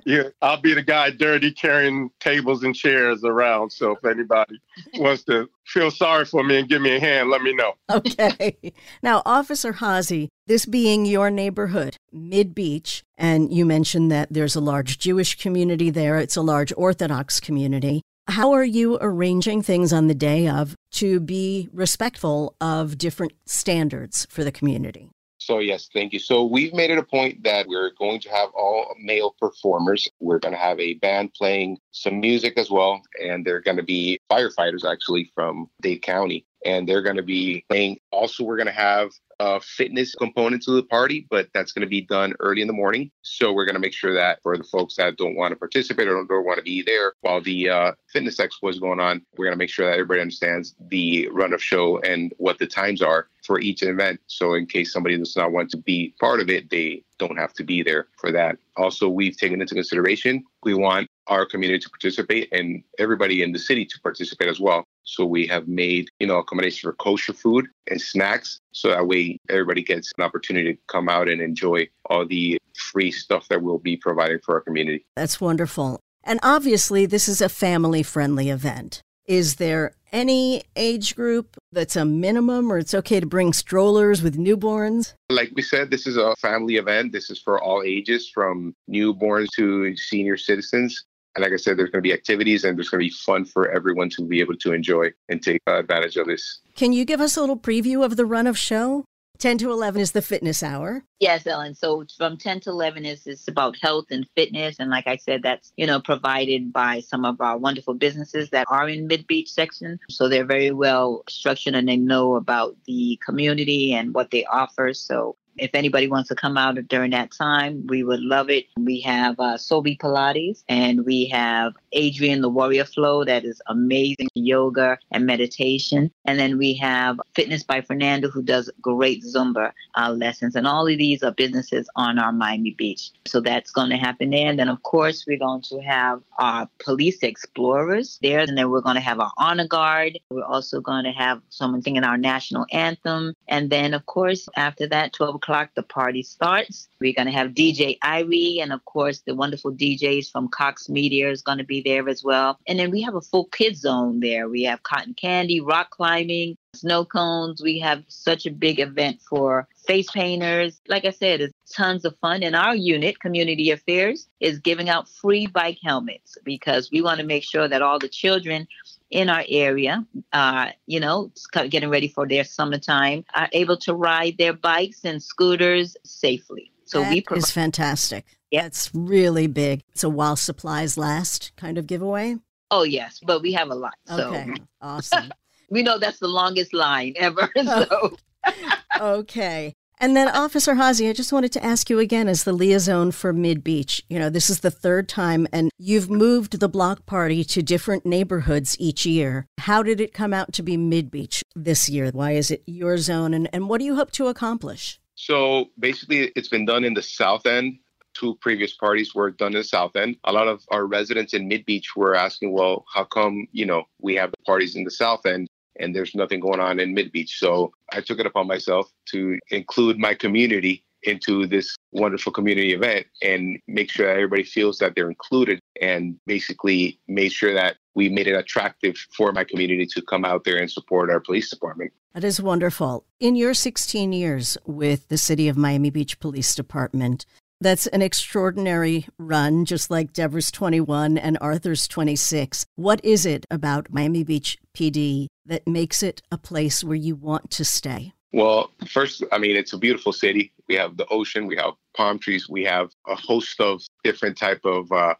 yeah, 0.04 0.24
I'll 0.40 0.60
be 0.60 0.74
the 0.74 0.82
guy 0.82 1.10
dirty 1.10 1.52
carrying 1.52 2.10
tables 2.20 2.64
and 2.64 2.74
chairs 2.74 3.22
around. 3.22 3.70
So 3.70 3.92
if 3.92 4.04
anybody 4.04 4.60
wants 4.94 5.24
to 5.24 5.48
feel 5.66 5.90
sorry 5.90 6.24
for 6.24 6.42
me 6.42 6.58
and 6.58 6.68
give 6.68 6.82
me 6.82 6.96
a 6.96 7.00
hand, 7.00 7.30
let 7.30 7.42
me 7.42 7.54
know. 7.54 7.74
Okay. 7.90 8.56
Now, 9.02 9.22
Officer 9.24 9.74
Hazzi, 9.74 10.28
this 10.46 10.66
being 10.66 11.04
your 11.04 11.30
neighborhood, 11.30 11.96
Mid 12.12 12.54
Beach, 12.54 13.04
and 13.16 13.52
you 13.52 13.64
mentioned 13.64 14.10
that 14.10 14.32
there's 14.32 14.56
a 14.56 14.60
large 14.60 14.98
Jewish 14.98 15.36
community 15.36 15.90
there, 15.90 16.18
it's 16.18 16.36
a 16.36 16.42
large 16.42 16.72
Orthodox 16.76 17.38
community. 17.40 18.02
How 18.26 18.52
are 18.52 18.64
you 18.64 18.96
arranging 19.00 19.62
things 19.62 19.92
on 19.92 20.06
the 20.06 20.14
day 20.14 20.48
of 20.48 20.76
to 20.92 21.20
be 21.20 21.68
respectful 21.72 22.54
of 22.60 22.96
different 22.96 23.32
standards 23.44 24.26
for 24.30 24.44
the 24.44 24.52
community? 24.52 25.10
So, 25.50 25.58
yes, 25.58 25.88
thank 25.92 26.12
you. 26.12 26.20
So, 26.20 26.44
we've 26.44 26.72
made 26.72 26.92
it 26.92 26.98
a 26.98 27.02
point 27.02 27.42
that 27.42 27.66
we're 27.66 27.90
going 27.98 28.20
to 28.20 28.28
have 28.28 28.50
all 28.54 28.94
male 29.02 29.34
performers. 29.40 30.06
We're 30.20 30.38
going 30.38 30.54
to 30.54 30.60
have 30.60 30.78
a 30.78 30.94
band 30.94 31.34
playing 31.34 31.78
some 31.90 32.20
music 32.20 32.56
as 32.56 32.70
well. 32.70 33.02
And 33.20 33.44
they're 33.44 33.60
going 33.60 33.78
to 33.78 33.82
be 33.82 34.20
firefighters 34.30 34.88
actually 34.88 35.32
from 35.34 35.68
Dade 35.82 36.02
County. 36.02 36.46
And 36.64 36.88
they're 36.88 37.02
going 37.02 37.16
to 37.16 37.24
be 37.24 37.64
playing. 37.68 37.98
Also, 38.12 38.44
we're 38.44 38.58
going 38.58 38.68
to 38.68 38.72
have 38.72 39.10
a 39.40 39.58
fitness 39.58 40.14
component 40.14 40.62
to 40.62 40.72
the 40.72 40.82
party, 40.84 41.26
but 41.30 41.48
that's 41.54 41.72
going 41.72 41.80
to 41.80 41.88
be 41.88 42.02
done 42.02 42.34
early 42.38 42.60
in 42.60 42.68
the 42.68 42.74
morning. 42.74 43.10
So 43.22 43.52
we're 43.52 43.64
going 43.64 43.74
to 43.74 43.80
make 43.80 43.94
sure 43.94 44.14
that 44.14 44.38
for 44.42 44.56
the 44.56 44.64
folks 44.64 44.96
that 44.96 45.16
don't 45.16 45.34
want 45.34 45.52
to 45.52 45.56
participate 45.56 46.06
or 46.06 46.12
don't 46.12 46.44
want 46.44 46.58
to 46.58 46.62
be 46.62 46.82
there 46.82 47.14
while 47.22 47.40
the 47.40 47.70
uh, 47.70 47.92
fitness 48.12 48.36
expo 48.36 48.68
is 48.68 48.78
going 48.78 49.00
on, 49.00 49.22
we're 49.36 49.46
going 49.46 49.54
to 49.54 49.58
make 49.58 49.70
sure 49.70 49.86
that 49.86 49.94
everybody 49.94 50.20
understands 50.20 50.76
the 50.90 51.28
run 51.32 51.54
of 51.54 51.62
show 51.62 51.98
and 52.00 52.34
what 52.36 52.58
the 52.58 52.66
times 52.66 53.00
are 53.00 53.28
for 53.50 53.58
each 53.58 53.82
event. 53.82 54.20
So 54.28 54.54
in 54.54 54.64
case 54.64 54.92
somebody 54.92 55.18
does 55.18 55.34
not 55.34 55.50
want 55.50 55.70
to 55.70 55.76
be 55.76 56.14
part 56.20 56.38
of 56.38 56.48
it, 56.48 56.70
they 56.70 57.02
don't 57.18 57.36
have 57.36 57.52
to 57.54 57.64
be 57.64 57.82
there 57.82 58.06
for 58.16 58.30
that. 58.30 58.58
Also, 58.76 59.08
we've 59.08 59.36
taken 59.36 59.60
into 59.60 59.74
consideration 59.74 60.44
we 60.62 60.74
want 60.74 61.08
our 61.26 61.44
community 61.44 61.80
to 61.80 61.90
participate 61.90 62.48
and 62.52 62.84
everybody 63.00 63.42
in 63.42 63.50
the 63.50 63.58
city 63.58 63.84
to 63.84 64.00
participate 64.02 64.46
as 64.46 64.60
well. 64.60 64.84
So 65.02 65.24
we 65.24 65.48
have 65.48 65.66
made, 65.66 66.10
you 66.20 66.28
know, 66.28 66.38
accommodation 66.38 66.88
for 66.88 66.94
kosher 66.94 67.32
food 67.32 67.66
and 67.90 68.00
snacks. 68.00 68.60
So 68.70 68.90
that 68.90 69.08
way 69.08 69.36
everybody 69.48 69.82
gets 69.82 70.12
an 70.16 70.22
opportunity 70.22 70.74
to 70.74 70.80
come 70.86 71.08
out 71.08 71.28
and 71.28 71.40
enjoy 71.40 71.88
all 72.04 72.24
the 72.24 72.56
free 72.76 73.10
stuff 73.10 73.48
that 73.48 73.62
we'll 73.62 73.78
be 73.78 73.96
providing 73.96 74.38
for 74.44 74.54
our 74.54 74.60
community. 74.60 75.04
That's 75.16 75.40
wonderful. 75.40 75.98
And 76.22 76.38
obviously, 76.44 77.04
this 77.04 77.26
is 77.26 77.40
a 77.40 77.48
family 77.48 78.04
friendly 78.04 78.48
event. 78.48 79.02
Is 79.30 79.54
there 79.54 79.92
any 80.10 80.64
age 80.74 81.14
group 81.14 81.56
that's 81.70 81.94
a 81.94 82.04
minimum, 82.04 82.72
or 82.72 82.78
it's 82.78 82.94
okay 82.94 83.20
to 83.20 83.26
bring 83.26 83.52
strollers 83.52 84.22
with 84.22 84.36
newborns? 84.36 85.14
Like 85.28 85.52
we 85.54 85.62
said, 85.62 85.92
this 85.92 86.08
is 86.08 86.16
a 86.16 86.34
family 86.40 86.78
event. 86.78 87.12
This 87.12 87.30
is 87.30 87.40
for 87.40 87.62
all 87.62 87.84
ages, 87.84 88.28
from 88.28 88.74
newborns 88.90 89.46
to 89.54 89.94
senior 89.96 90.36
citizens. 90.36 91.04
And 91.36 91.44
like 91.44 91.52
I 91.52 91.58
said, 91.58 91.78
there's 91.78 91.90
going 91.90 92.02
to 92.02 92.08
be 92.08 92.12
activities 92.12 92.64
and 92.64 92.76
there's 92.76 92.88
going 92.88 93.04
to 93.04 93.08
be 93.08 93.14
fun 93.24 93.44
for 93.44 93.70
everyone 93.70 94.10
to 94.16 94.26
be 94.26 94.40
able 94.40 94.56
to 94.56 94.72
enjoy 94.72 95.12
and 95.28 95.40
take 95.40 95.62
advantage 95.68 96.16
of 96.16 96.26
this. 96.26 96.58
Can 96.74 96.92
you 96.92 97.04
give 97.04 97.20
us 97.20 97.36
a 97.36 97.40
little 97.40 97.56
preview 97.56 98.04
of 98.04 98.16
the 98.16 98.26
run 98.26 98.48
of 98.48 98.58
show? 98.58 99.04
10 99.40 99.58
to 99.58 99.70
11 99.70 100.00
is 100.00 100.12
the 100.12 100.22
fitness 100.22 100.62
hour. 100.62 101.02
Yes, 101.18 101.46
Ellen. 101.46 101.74
So 101.74 102.04
from 102.16 102.36
10 102.36 102.60
to 102.60 102.70
11 102.70 103.04
is 103.04 103.26
it's 103.26 103.48
about 103.48 103.76
health 103.80 104.06
and 104.10 104.26
fitness. 104.36 104.76
And 104.78 104.90
like 104.90 105.06
I 105.06 105.16
said, 105.16 105.42
that's, 105.42 105.72
you 105.76 105.86
know, 105.86 106.00
provided 106.00 106.72
by 106.72 107.00
some 107.00 107.24
of 107.24 107.40
our 107.40 107.58
wonderful 107.58 107.94
businesses 107.94 108.50
that 108.50 108.66
are 108.70 108.88
in 108.88 109.06
Mid 109.06 109.26
Beach 109.26 109.50
section. 109.50 109.98
So 110.08 110.28
they're 110.28 110.44
very 110.44 110.70
well 110.70 111.24
structured 111.28 111.74
and 111.74 111.88
they 111.88 111.96
know 111.96 112.36
about 112.36 112.76
the 112.86 113.18
community 113.24 113.92
and 113.92 114.14
what 114.14 114.30
they 114.30 114.44
offer. 114.44 114.94
So 114.94 115.36
if 115.56 115.70
anybody 115.74 116.08
wants 116.08 116.28
to 116.28 116.34
come 116.34 116.56
out 116.56 116.76
during 116.88 117.10
that 117.10 117.30
time, 117.32 117.86
we 117.86 118.02
would 118.02 118.20
love 118.20 118.50
it. 118.50 118.66
We 118.78 119.00
have 119.00 119.38
uh, 119.38 119.56
Sobi 119.56 119.98
Pilates 119.98 120.62
and 120.68 121.04
we 121.04 121.26
have 121.28 121.74
Adrian 121.92 122.40
the 122.40 122.48
Warrior 122.48 122.84
Flow 122.84 123.24
that 123.24 123.44
is 123.44 123.60
amazing 123.66 124.28
yoga 124.34 124.98
and 125.10 125.26
meditation. 125.26 126.10
And 126.24 126.38
then 126.38 126.58
we 126.58 126.74
have 126.74 127.18
Fitness 127.34 127.62
by 127.62 127.80
Fernando 127.80 128.30
who 128.30 128.42
does 128.42 128.70
great 128.80 129.22
Zumba 129.24 129.72
uh, 129.96 130.10
lessons. 130.10 130.54
And 130.54 130.66
all 130.66 130.86
of 130.86 130.98
these 130.98 131.22
are 131.22 131.32
businesses 131.32 131.88
on 131.96 132.18
our 132.18 132.32
Miami 132.32 132.72
Beach. 132.72 133.10
So 133.26 133.40
that's 133.40 133.70
going 133.70 133.90
to 133.90 133.96
happen 133.96 134.30
there. 134.30 134.48
And 134.48 134.58
then, 134.58 134.68
of 134.68 134.82
course, 134.82 135.24
we're 135.26 135.38
going 135.38 135.62
to 135.62 135.80
have 135.80 136.22
our 136.38 136.68
police 136.78 137.22
explorers 137.22 138.18
there. 138.22 138.40
And 138.40 138.56
then 138.56 138.70
we're 138.70 138.80
going 138.80 138.96
to 138.96 139.00
have 139.00 139.20
our 139.20 139.32
honor 139.38 139.66
guard. 139.66 140.18
We're 140.30 140.44
also 140.44 140.80
going 140.80 141.04
to 141.04 141.12
have 141.12 141.40
someone 141.50 141.82
singing 141.82 142.04
our 142.04 142.16
national 142.16 142.66
anthem. 142.72 143.34
And 143.48 143.70
then, 143.70 143.94
of 143.94 144.06
course, 144.06 144.48
after 144.56 144.86
that, 144.88 145.12
12 145.12 145.39
o'clock, 145.40 145.70
the 145.74 145.82
party 145.82 146.22
starts. 146.22 146.88
We're 147.00 147.14
going 147.14 147.26
to 147.26 147.32
have 147.32 147.52
DJ 147.52 147.98
Irie. 148.00 148.62
And 148.62 148.72
of 148.72 148.84
course, 148.84 149.20
the 149.20 149.34
wonderful 149.34 149.72
DJs 149.72 150.30
from 150.30 150.48
Cox 150.48 150.88
Media 150.88 151.30
is 151.30 151.42
going 151.42 151.58
to 151.58 151.64
be 151.64 151.80
there 151.80 152.08
as 152.08 152.22
well. 152.22 152.58
And 152.66 152.78
then 152.78 152.90
we 152.90 153.02
have 153.02 153.14
a 153.14 153.20
full 153.20 153.46
kids 153.46 153.80
zone 153.80 154.20
there. 154.20 154.48
We 154.48 154.64
have 154.64 154.82
cotton 154.82 155.14
candy, 155.14 155.60
rock 155.60 155.90
climbing, 155.90 156.56
snow 156.74 157.04
cones. 157.04 157.62
We 157.62 157.78
have 157.80 158.04
such 158.08 158.46
a 158.46 158.50
big 158.50 158.80
event 158.80 159.20
for 159.28 159.66
face 159.86 160.10
painters. 160.10 160.80
Like 160.88 161.04
I 161.04 161.10
said, 161.10 161.40
it's 161.40 161.54
tons 161.74 162.04
of 162.04 162.16
fun. 162.18 162.42
And 162.42 162.54
our 162.54 162.74
unit, 162.74 163.20
Community 163.20 163.70
Affairs, 163.70 164.28
is 164.40 164.58
giving 164.58 164.88
out 164.88 165.08
free 165.08 165.46
bike 165.46 165.78
helmets 165.82 166.36
because 166.44 166.90
we 166.90 167.02
want 167.02 167.20
to 167.20 167.26
make 167.26 167.44
sure 167.44 167.66
that 167.66 167.82
all 167.82 167.98
the 167.98 168.08
children 168.08 168.68
in 169.10 169.28
our 169.28 169.44
area, 169.48 170.06
uh, 170.32 170.70
you 170.86 171.00
know, 171.00 171.32
getting 171.68 171.88
ready 171.90 172.08
for 172.08 172.26
their 172.26 172.44
summertime, 172.44 173.24
are 173.34 173.48
able 173.52 173.76
to 173.78 173.94
ride 173.94 174.36
their 174.38 174.52
bikes 174.52 175.04
and 175.04 175.22
scooters 175.22 175.96
safely. 176.04 176.70
So 176.84 177.00
that 177.00 177.10
we 177.10 177.20
provide- 177.20 177.42
is 177.44 177.50
fantastic. 177.50 178.24
Yeah. 178.50 178.62
That's 178.62 178.90
really 178.94 179.46
big. 179.46 179.82
It's 179.92 180.02
a 180.02 180.08
while 180.08 180.36
supplies 180.36 180.96
last 180.98 181.52
kind 181.56 181.78
of 181.78 181.86
giveaway. 181.86 182.36
Oh 182.72 182.82
yes, 182.82 183.20
but 183.24 183.42
we 183.42 183.52
have 183.52 183.70
a 183.70 183.74
lot. 183.74 183.94
So. 184.06 184.34
Okay. 184.34 184.54
Awesome. 184.80 185.32
we 185.70 185.82
know 185.82 185.98
that's 185.98 186.18
the 186.18 186.28
longest 186.28 186.72
line 186.74 187.14
ever. 187.16 187.48
So 187.64 188.16
Okay. 189.00 189.74
And 190.02 190.16
then 190.16 190.28
Officer 190.28 190.76
Hazzi, 190.76 191.10
I 191.10 191.12
just 191.12 191.30
wanted 191.30 191.52
to 191.52 191.62
ask 191.62 191.90
you 191.90 191.98
again 191.98 192.26
as 192.26 192.44
the 192.44 192.54
liaison 192.54 193.10
for 193.10 193.34
Mid 193.34 193.62
Beach. 193.62 194.02
You 194.08 194.18
know, 194.18 194.30
this 194.30 194.48
is 194.48 194.60
the 194.60 194.70
third 194.70 195.10
time 195.10 195.46
and 195.52 195.70
you've 195.76 196.08
moved 196.08 196.58
the 196.58 196.70
block 196.70 197.04
party 197.04 197.44
to 197.44 197.62
different 197.62 198.06
neighborhoods 198.06 198.74
each 198.80 199.04
year. 199.04 199.46
How 199.58 199.82
did 199.82 200.00
it 200.00 200.14
come 200.14 200.32
out 200.32 200.54
to 200.54 200.62
be 200.62 200.78
Mid 200.78 201.10
Beach 201.10 201.42
this 201.54 201.90
year? 201.90 202.10
Why 202.14 202.32
is 202.32 202.50
it 202.50 202.62
your 202.64 202.96
zone 202.96 203.34
and, 203.34 203.46
and 203.52 203.68
what 203.68 203.78
do 203.78 203.84
you 203.84 203.94
hope 203.94 204.10
to 204.12 204.28
accomplish? 204.28 204.98
So 205.16 205.66
basically, 205.78 206.32
it's 206.34 206.48
been 206.48 206.64
done 206.64 206.82
in 206.82 206.94
the 206.94 207.02
South 207.02 207.44
End. 207.44 207.76
Two 208.14 208.36
previous 208.36 208.72
parties 208.72 209.14
were 209.14 209.30
done 209.30 209.52
in 209.52 209.58
the 209.58 209.64
South 209.64 209.96
End. 209.96 210.16
A 210.24 210.32
lot 210.32 210.48
of 210.48 210.64
our 210.70 210.86
residents 210.86 211.34
in 211.34 211.46
Mid 211.46 211.66
Beach 211.66 211.94
were 211.94 212.14
asking, 212.14 212.52
well, 212.52 212.86
how 212.90 213.04
come, 213.04 213.46
you 213.52 213.66
know, 213.66 213.84
we 214.00 214.14
have 214.14 214.30
the 214.30 214.42
parties 214.46 214.76
in 214.76 214.84
the 214.84 214.90
South 214.90 215.26
End 215.26 215.46
and 215.80 215.94
there's 215.94 216.14
nothing 216.14 216.40
going 216.40 216.60
on 216.60 216.78
in 216.78 216.94
Mid 216.94 217.12
Beach? 217.12 217.38
So 217.38 217.72
I 217.92 218.00
took 218.00 218.20
it 218.20 218.26
upon 218.26 218.46
myself 218.46 218.90
to 219.06 219.38
include 219.50 219.98
my 219.98 220.14
community 220.14 220.84
into 221.04 221.46
this 221.46 221.76
wonderful 221.92 222.32
community 222.32 222.74
event 222.74 223.06
and 223.22 223.58
make 223.66 223.90
sure 223.90 224.06
that 224.06 224.12
everybody 224.12 224.44
feels 224.44 224.78
that 224.78 224.94
they're 224.94 225.08
included 225.08 225.58
and 225.80 226.18
basically 226.26 226.98
made 227.08 227.32
sure 227.32 227.54
that 227.54 227.76
we 227.94 228.08
made 228.08 228.26
it 228.26 228.34
attractive 228.34 228.96
for 229.16 229.32
my 229.32 229.44
community 229.44 229.86
to 229.86 230.02
come 230.02 230.24
out 230.24 230.44
there 230.44 230.56
and 230.56 230.70
support 230.70 231.10
our 231.10 231.20
police 231.20 231.50
department. 231.50 231.92
That 232.14 232.24
is 232.24 232.40
wonderful. 232.40 233.04
In 233.18 233.36
your 233.36 233.54
16 233.54 234.12
years 234.12 234.58
with 234.66 235.08
the 235.08 235.18
City 235.18 235.48
of 235.48 235.56
Miami 235.56 235.90
Beach 235.90 236.18
Police 236.18 236.54
Department, 236.54 237.24
that's 237.60 237.86
an 237.88 238.02
extraordinary 238.02 239.06
run, 239.18 239.64
just 239.64 239.90
like 239.90 240.12
Deborah's 240.12 240.50
21 240.50 241.18
and 241.18 241.36
Arthur's 241.40 241.86
26. 241.86 242.64
What 242.76 243.04
is 243.04 243.26
it 243.26 243.46
about 243.50 243.92
Miami 243.92 244.24
Beach 244.24 244.58
PD 244.74 245.26
that 245.46 245.66
makes 245.66 246.02
it 246.02 246.22
a 246.32 246.38
place 246.38 246.82
where 246.82 246.96
you 246.96 247.14
want 247.14 247.50
to 247.52 247.64
stay? 247.64 248.14
Well, 248.32 248.70
first, 248.86 249.24
I 249.32 249.38
mean, 249.38 249.56
it's 249.56 249.72
a 249.72 249.78
beautiful 249.78 250.12
city. 250.12 250.52
We 250.68 250.76
have 250.76 250.96
the 250.96 251.06
ocean, 251.08 251.46
we 251.46 251.56
have 251.56 251.74
palm 251.96 252.18
trees, 252.18 252.48
we 252.48 252.64
have 252.64 252.90
a 253.08 253.16
host 253.16 253.60
of 253.60 253.82
different 254.04 254.38
type 254.38 254.64
of 254.64 254.90
uh, 254.92 255.14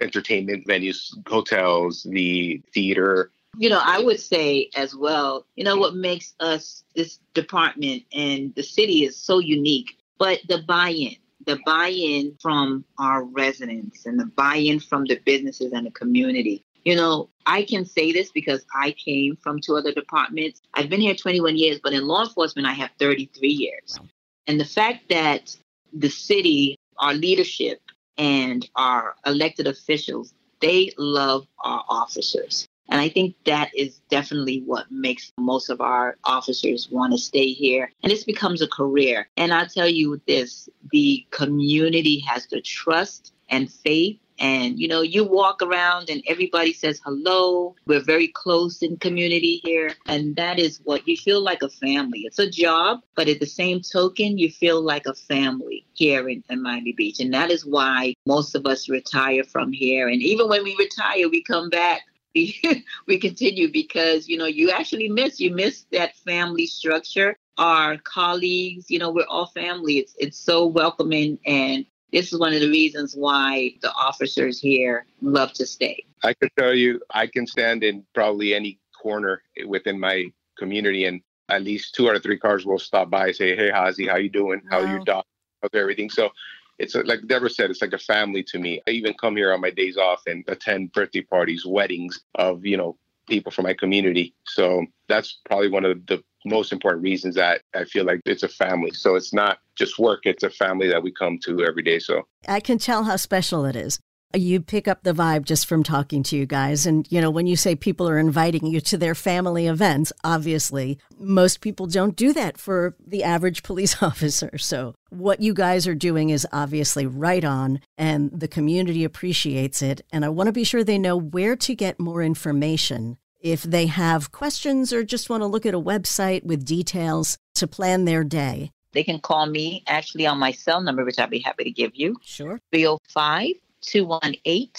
entertainment 0.00 0.66
venues, 0.66 1.10
hotels, 1.28 2.04
the 2.10 2.60
theater. 2.74 3.30
You 3.56 3.70
know, 3.70 3.80
I 3.82 4.00
would 4.00 4.20
say 4.20 4.68
as 4.74 4.94
well, 4.94 5.46
you 5.54 5.64
know, 5.64 5.76
what 5.76 5.94
makes 5.94 6.34
us, 6.40 6.82
this 6.94 7.20
department 7.34 8.02
and 8.12 8.54
the 8.54 8.62
city 8.62 9.04
is 9.04 9.16
so 9.16 9.38
unique, 9.38 9.96
but 10.18 10.40
the 10.48 10.58
buy 10.66 10.90
in, 10.90 11.16
the 11.46 11.58
buy 11.64 11.88
in 11.88 12.36
from 12.40 12.84
our 12.98 13.22
residents 13.24 14.04
and 14.06 14.18
the 14.18 14.26
buy 14.26 14.56
in 14.56 14.80
from 14.80 15.04
the 15.04 15.16
businesses 15.24 15.72
and 15.72 15.86
the 15.86 15.90
community. 15.90 16.62
You 16.84 16.94
know, 16.96 17.28
I 17.46 17.64
can 17.64 17.84
say 17.84 18.12
this 18.12 18.30
because 18.30 18.64
I 18.74 18.92
came 18.92 19.36
from 19.36 19.60
two 19.60 19.76
other 19.76 19.92
departments. 19.92 20.60
I've 20.74 20.88
been 20.88 21.00
here 21.00 21.14
21 21.14 21.56
years, 21.56 21.80
but 21.82 21.92
in 21.92 22.06
law 22.06 22.24
enforcement, 22.24 22.66
I 22.66 22.72
have 22.72 22.90
33 22.98 23.48
years. 23.48 23.96
Wow. 23.98 24.06
And 24.46 24.60
the 24.60 24.64
fact 24.64 25.08
that 25.08 25.56
the 25.92 26.10
city, 26.10 26.76
our 26.98 27.14
leadership, 27.14 27.80
and 28.18 28.68
our 28.76 29.14
elected 29.24 29.66
officials, 29.66 30.32
they 30.60 30.92
love 30.96 31.46
our 31.64 31.84
officers. 31.88 32.66
And 32.88 33.00
I 33.00 33.08
think 33.08 33.34
that 33.44 33.70
is 33.74 34.00
definitely 34.08 34.62
what 34.64 34.90
makes 34.90 35.32
most 35.38 35.70
of 35.70 35.80
our 35.80 36.16
officers 36.24 36.88
want 36.90 37.12
to 37.12 37.18
stay 37.18 37.52
here. 37.52 37.92
And 38.02 38.10
this 38.10 38.24
becomes 38.24 38.62
a 38.62 38.68
career. 38.68 39.28
And 39.36 39.52
I'll 39.52 39.66
tell 39.66 39.88
you 39.88 40.20
this 40.26 40.68
the 40.92 41.26
community 41.30 42.20
has 42.20 42.46
the 42.46 42.60
trust 42.60 43.32
and 43.48 43.70
faith 43.70 44.18
and 44.38 44.78
you 44.78 44.88
know, 44.88 45.00
you 45.00 45.24
walk 45.24 45.62
around 45.62 46.10
and 46.10 46.22
everybody 46.28 46.72
says 46.72 47.00
hello. 47.04 47.74
We're 47.86 48.00
very 48.00 48.28
close 48.28 48.82
in 48.82 48.96
community 48.98 49.60
here. 49.64 49.94
And 50.06 50.36
that 50.36 50.58
is 50.58 50.80
what 50.84 51.06
you 51.08 51.16
feel 51.16 51.42
like 51.42 51.62
a 51.62 51.68
family. 51.68 52.20
It's 52.20 52.38
a 52.38 52.50
job, 52.50 53.00
but 53.14 53.28
at 53.28 53.40
the 53.40 53.46
same 53.46 53.80
token, 53.80 54.38
you 54.38 54.50
feel 54.50 54.82
like 54.82 55.06
a 55.06 55.14
family 55.14 55.86
here 55.94 56.28
in, 56.28 56.44
in 56.50 56.62
Miami 56.62 56.92
Beach. 56.92 57.20
And 57.20 57.32
that 57.32 57.50
is 57.50 57.64
why 57.64 58.14
most 58.26 58.54
of 58.54 58.66
us 58.66 58.88
retire 58.88 59.44
from 59.44 59.72
here. 59.72 60.08
And 60.08 60.22
even 60.22 60.48
when 60.48 60.64
we 60.64 60.76
retire, 60.78 61.28
we 61.28 61.42
come 61.42 61.70
back 61.70 62.02
we 63.06 63.18
continue 63.18 63.70
because 63.70 64.28
you 64.28 64.36
know 64.38 64.46
you 64.46 64.70
actually 64.70 65.08
miss 65.08 65.40
you 65.40 65.54
miss 65.54 65.86
that 65.92 66.16
family 66.16 66.66
structure 66.66 67.36
our 67.58 67.96
colleagues. 67.98 68.90
You 68.90 68.98
know, 68.98 69.10
we're 69.10 69.26
all 69.28 69.46
family. 69.46 69.98
It's 69.98 70.14
it's 70.18 70.38
so 70.38 70.66
welcoming 70.66 71.38
and 71.46 71.86
this 72.12 72.32
is 72.32 72.38
one 72.38 72.54
of 72.54 72.60
the 72.60 72.70
reasons 72.70 73.14
why 73.14 73.74
the 73.82 73.92
officers 73.92 74.60
here 74.60 75.06
love 75.20 75.52
to 75.54 75.66
stay. 75.66 76.04
I 76.22 76.34
can 76.34 76.48
tell 76.58 76.72
you, 76.72 77.00
I 77.10 77.26
can 77.26 77.46
stand 77.46 77.82
in 77.82 78.04
probably 78.14 78.54
any 78.54 78.78
corner 79.02 79.42
within 79.66 79.98
my 79.98 80.26
community, 80.56 81.04
and 81.04 81.20
at 81.48 81.62
least 81.62 81.94
two 81.94 82.08
out 82.08 82.16
of 82.16 82.22
three 82.22 82.38
cars 82.38 82.64
will 82.64 82.78
stop 82.78 83.10
by 83.10 83.28
and 83.28 83.36
say, 83.36 83.56
"Hey, 83.56 83.70
Hazzi, 83.70 84.08
how 84.08 84.16
you 84.16 84.30
doing? 84.30 84.62
How 84.70 84.82
wow. 84.82 84.90
your 84.90 85.04
dog? 85.04 85.24
How's 85.62 85.74
everything?" 85.74 86.08
So 86.08 86.30
it's 86.78 86.94
a, 86.94 87.02
like 87.02 87.26
Deborah 87.26 87.50
said, 87.50 87.70
it's 87.70 87.82
like 87.82 87.92
a 87.92 87.98
family 87.98 88.42
to 88.44 88.58
me. 88.58 88.82
I 88.86 88.90
even 88.90 89.14
come 89.14 89.36
here 89.36 89.52
on 89.52 89.60
my 89.60 89.70
days 89.70 89.96
off 89.96 90.22
and 90.26 90.44
attend 90.48 90.92
birthday 90.92 91.22
parties, 91.22 91.64
weddings 91.66 92.20
of 92.34 92.64
you 92.64 92.76
know 92.76 92.96
people 93.28 93.50
from 93.50 93.64
my 93.64 93.74
community. 93.74 94.34
So 94.46 94.86
that's 95.08 95.38
probably 95.46 95.68
one 95.68 95.84
of 95.84 96.06
the 96.06 96.22
most 96.44 96.72
important 96.72 97.02
reasons 97.02 97.34
that 97.34 97.62
I 97.74 97.84
feel 97.84 98.04
like 98.04 98.20
it's 98.24 98.44
a 98.44 98.48
family. 98.48 98.92
So 98.92 99.16
it's 99.16 99.34
not 99.34 99.58
just 99.74 99.98
work, 99.98 100.20
it's 100.24 100.44
a 100.44 100.50
family 100.50 100.88
that 100.88 101.02
we 101.02 101.10
come 101.10 101.38
to 101.44 101.64
every 101.64 101.82
day. 101.82 101.98
So 101.98 102.26
I 102.48 102.60
can 102.60 102.78
tell 102.78 103.04
how 103.04 103.16
special 103.16 103.64
it 103.64 103.76
is. 103.76 103.98
You 104.36 104.60
pick 104.60 104.86
up 104.86 105.02
the 105.02 105.14
vibe 105.14 105.44
just 105.44 105.66
from 105.66 105.82
talking 105.82 106.22
to 106.24 106.36
you 106.36 106.44
guys. 106.44 106.84
And, 106.84 107.10
you 107.10 107.20
know, 107.20 107.30
when 107.30 107.46
you 107.46 107.56
say 107.56 107.74
people 107.74 108.08
are 108.08 108.18
inviting 108.18 108.66
you 108.66 108.80
to 108.82 108.98
their 108.98 109.14
family 109.14 109.66
events, 109.66 110.12
obviously, 110.22 110.98
most 111.18 111.62
people 111.62 111.86
don't 111.86 112.14
do 112.16 112.32
that 112.34 112.58
for 112.58 112.94
the 113.04 113.24
average 113.24 113.62
police 113.62 114.02
officer. 114.02 114.58
So, 114.58 114.94
what 115.08 115.40
you 115.40 115.54
guys 115.54 115.86
are 115.86 115.94
doing 115.94 116.30
is 116.30 116.46
obviously 116.52 117.06
right 117.06 117.44
on, 117.44 117.80
and 117.96 118.30
the 118.30 118.48
community 118.48 119.04
appreciates 119.04 119.80
it. 119.80 120.02
And 120.12 120.24
I 120.24 120.28
want 120.28 120.48
to 120.48 120.52
be 120.52 120.64
sure 120.64 120.84
they 120.84 120.98
know 120.98 121.16
where 121.16 121.56
to 121.56 121.74
get 121.74 121.98
more 121.98 122.22
information 122.22 123.16
if 123.40 123.62
they 123.62 123.86
have 123.86 124.32
questions 124.32 124.92
or 124.92 125.04
just 125.04 125.30
want 125.30 125.42
to 125.42 125.46
look 125.46 125.64
at 125.64 125.74
a 125.74 125.80
website 125.80 126.42
with 126.44 126.64
details 126.64 127.38
to 127.54 127.66
plan 127.66 128.04
their 128.04 128.24
day. 128.24 128.72
They 128.92 129.04
can 129.04 129.20
call 129.20 129.46
me 129.46 129.84
actually 129.86 130.26
on 130.26 130.38
my 130.38 130.52
cell 130.52 130.80
number, 130.80 131.04
which 131.04 131.18
I'll 131.18 131.28
be 131.28 131.40
happy 131.40 131.64
to 131.64 131.70
give 131.70 131.92
you. 131.94 132.16
Sure. 132.22 132.60
305 132.72 133.54
218 133.86 134.70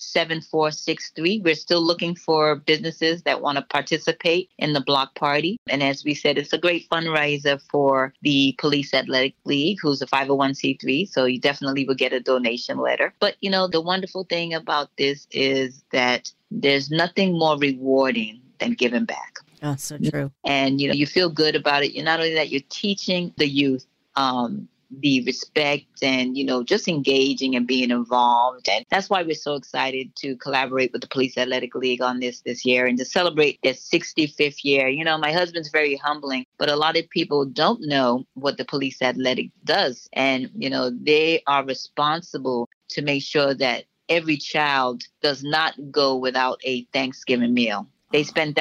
7463. 0.00 1.42
We're 1.44 1.54
still 1.54 1.82
looking 1.82 2.14
for 2.14 2.56
businesses 2.56 3.22
that 3.22 3.40
want 3.40 3.56
to 3.58 3.62
participate 3.62 4.50
in 4.58 4.72
the 4.72 4.80
block 4.80 5.14
party. 5.14 5.58
And 5.68 5.82
as 5.82 6.04
we 6.04 6.14
said, 6.14 6.38
it's 6.38 6.52
a 6.52 6.58
great 6.58 6.88
fundraiser 6.88 7.60
for 7.70 8.14
the 8.22 8.54
Police 8.58 8.94
Athletic 8.94 9.34
League, 9.44 9.78
who's 9.80 10.02
a 10.02 10.06
501c3. 10.06 11.08
So 11.08 11.24
you 11.24 11.40
definitely 11.40 11.86
will 11.86 11.94
get 11.94 12.12
a 12.12 12.20
donation 12.20 12.78
letter. 12.78 13.12
But, 13.20 13.36
you 13.40 13.50
know, 13.50 13.66
the 13.68 13.80
wonderful 13.80 14.24
thing 14.24 14.54
about 14.54 14.90
this 14.96 15.26
is 15.30 15.82
that 15.92 16.32
there's 16.50 16.90
nothing 16.90 17.32
more 17.32 17.58
rewarding 17.58 18.40
than 18.58 18.74
giving 18.74 19.04
back. 19.04 19.38
Oh, 19.62 19.76
so 19.76 19.98
true. 19.98 20.32
And, 20.44 20.80
you 20.80 20.88
know, 20.88 20.94
you 20.94 21.06
feel 21.06 21.28
good 21.28 21.54
about 21.54 21.82
it. 21.82 21.92
You're 21.92 22.04
not 22.04 22.20
only 22.20 22.34
that, 22.34 22.48
you're 22.48 22.62
teaching 22.70 23.34
the 23.36 23.46
youth 23.46 23.86
um, 24.16 24.68
the 24.90 25.22
respect 25.24 26.02
and 26.02 26.36
you 26.36 26.44
know 26.44 26.62
just 26.62 26.88
engaging 26.88 27.54
and 27.56 27.66
being 27.66 27.90
involved. 27.90 28.68
And 28.68 28.84
that's 28.90 29.10
why 29.10 29.22
we're 29.22 29.34
so 29.34 29.54
excited 29.54 30.14
to 30.16 30.36
collaborate 30.36 30.92
with 30.92 31.02
the 31.02 31.08
police 31.08 31.36
athletic 31.36 31.74
league 31.74 32.02
on 32.02 32.20
this 32.20 32.40
this 32.42 32.64
year 32.64 32.86
and 32.86 32.98
to 32.98 33.04
celebrate 33.04 33.58
their 33.62 33.74
65th 33.74 34.64
year. 34.64 34.88
You 34.88 35.04
know 35.04 35.18
my 35.18 35.32
husband's 35.32 35.70
very 35.70 35.96
humbling 35.96 36.46
but 36.58 36.70
a 36.70 36.76
lot 36.76 36.96
of 36.96 37.08
people 37.10 37.44
don't 37.44 37.80
know 37.82 38.24
what 38.34 38.56
the 38.56 38.64
police 38.64 39.00
athletic 39.02 39.50
does. 39.64 40.08
And 40.12 40.50
you 40.54 40.70
know 40.70 40.90
they 40.90 41.42
are 41.46 41.64
responsible 41.64 42.68
to 42.90 43.02
make 43.02 43.22
sure 43.22 43.54
that 43.54 43.84
every 44.08 44.36
child 44.36 45.04
does 45.22 45.42
not 45.42 45.74
go 45.90 46.16
without 46.16 46.60
a 46.64 46.84
thanksgiving 46.92 47.54
meal. 47.54 47.86
They 48.12 48.20
uh-huh. 48.20 48.28
spend 48.28 48.58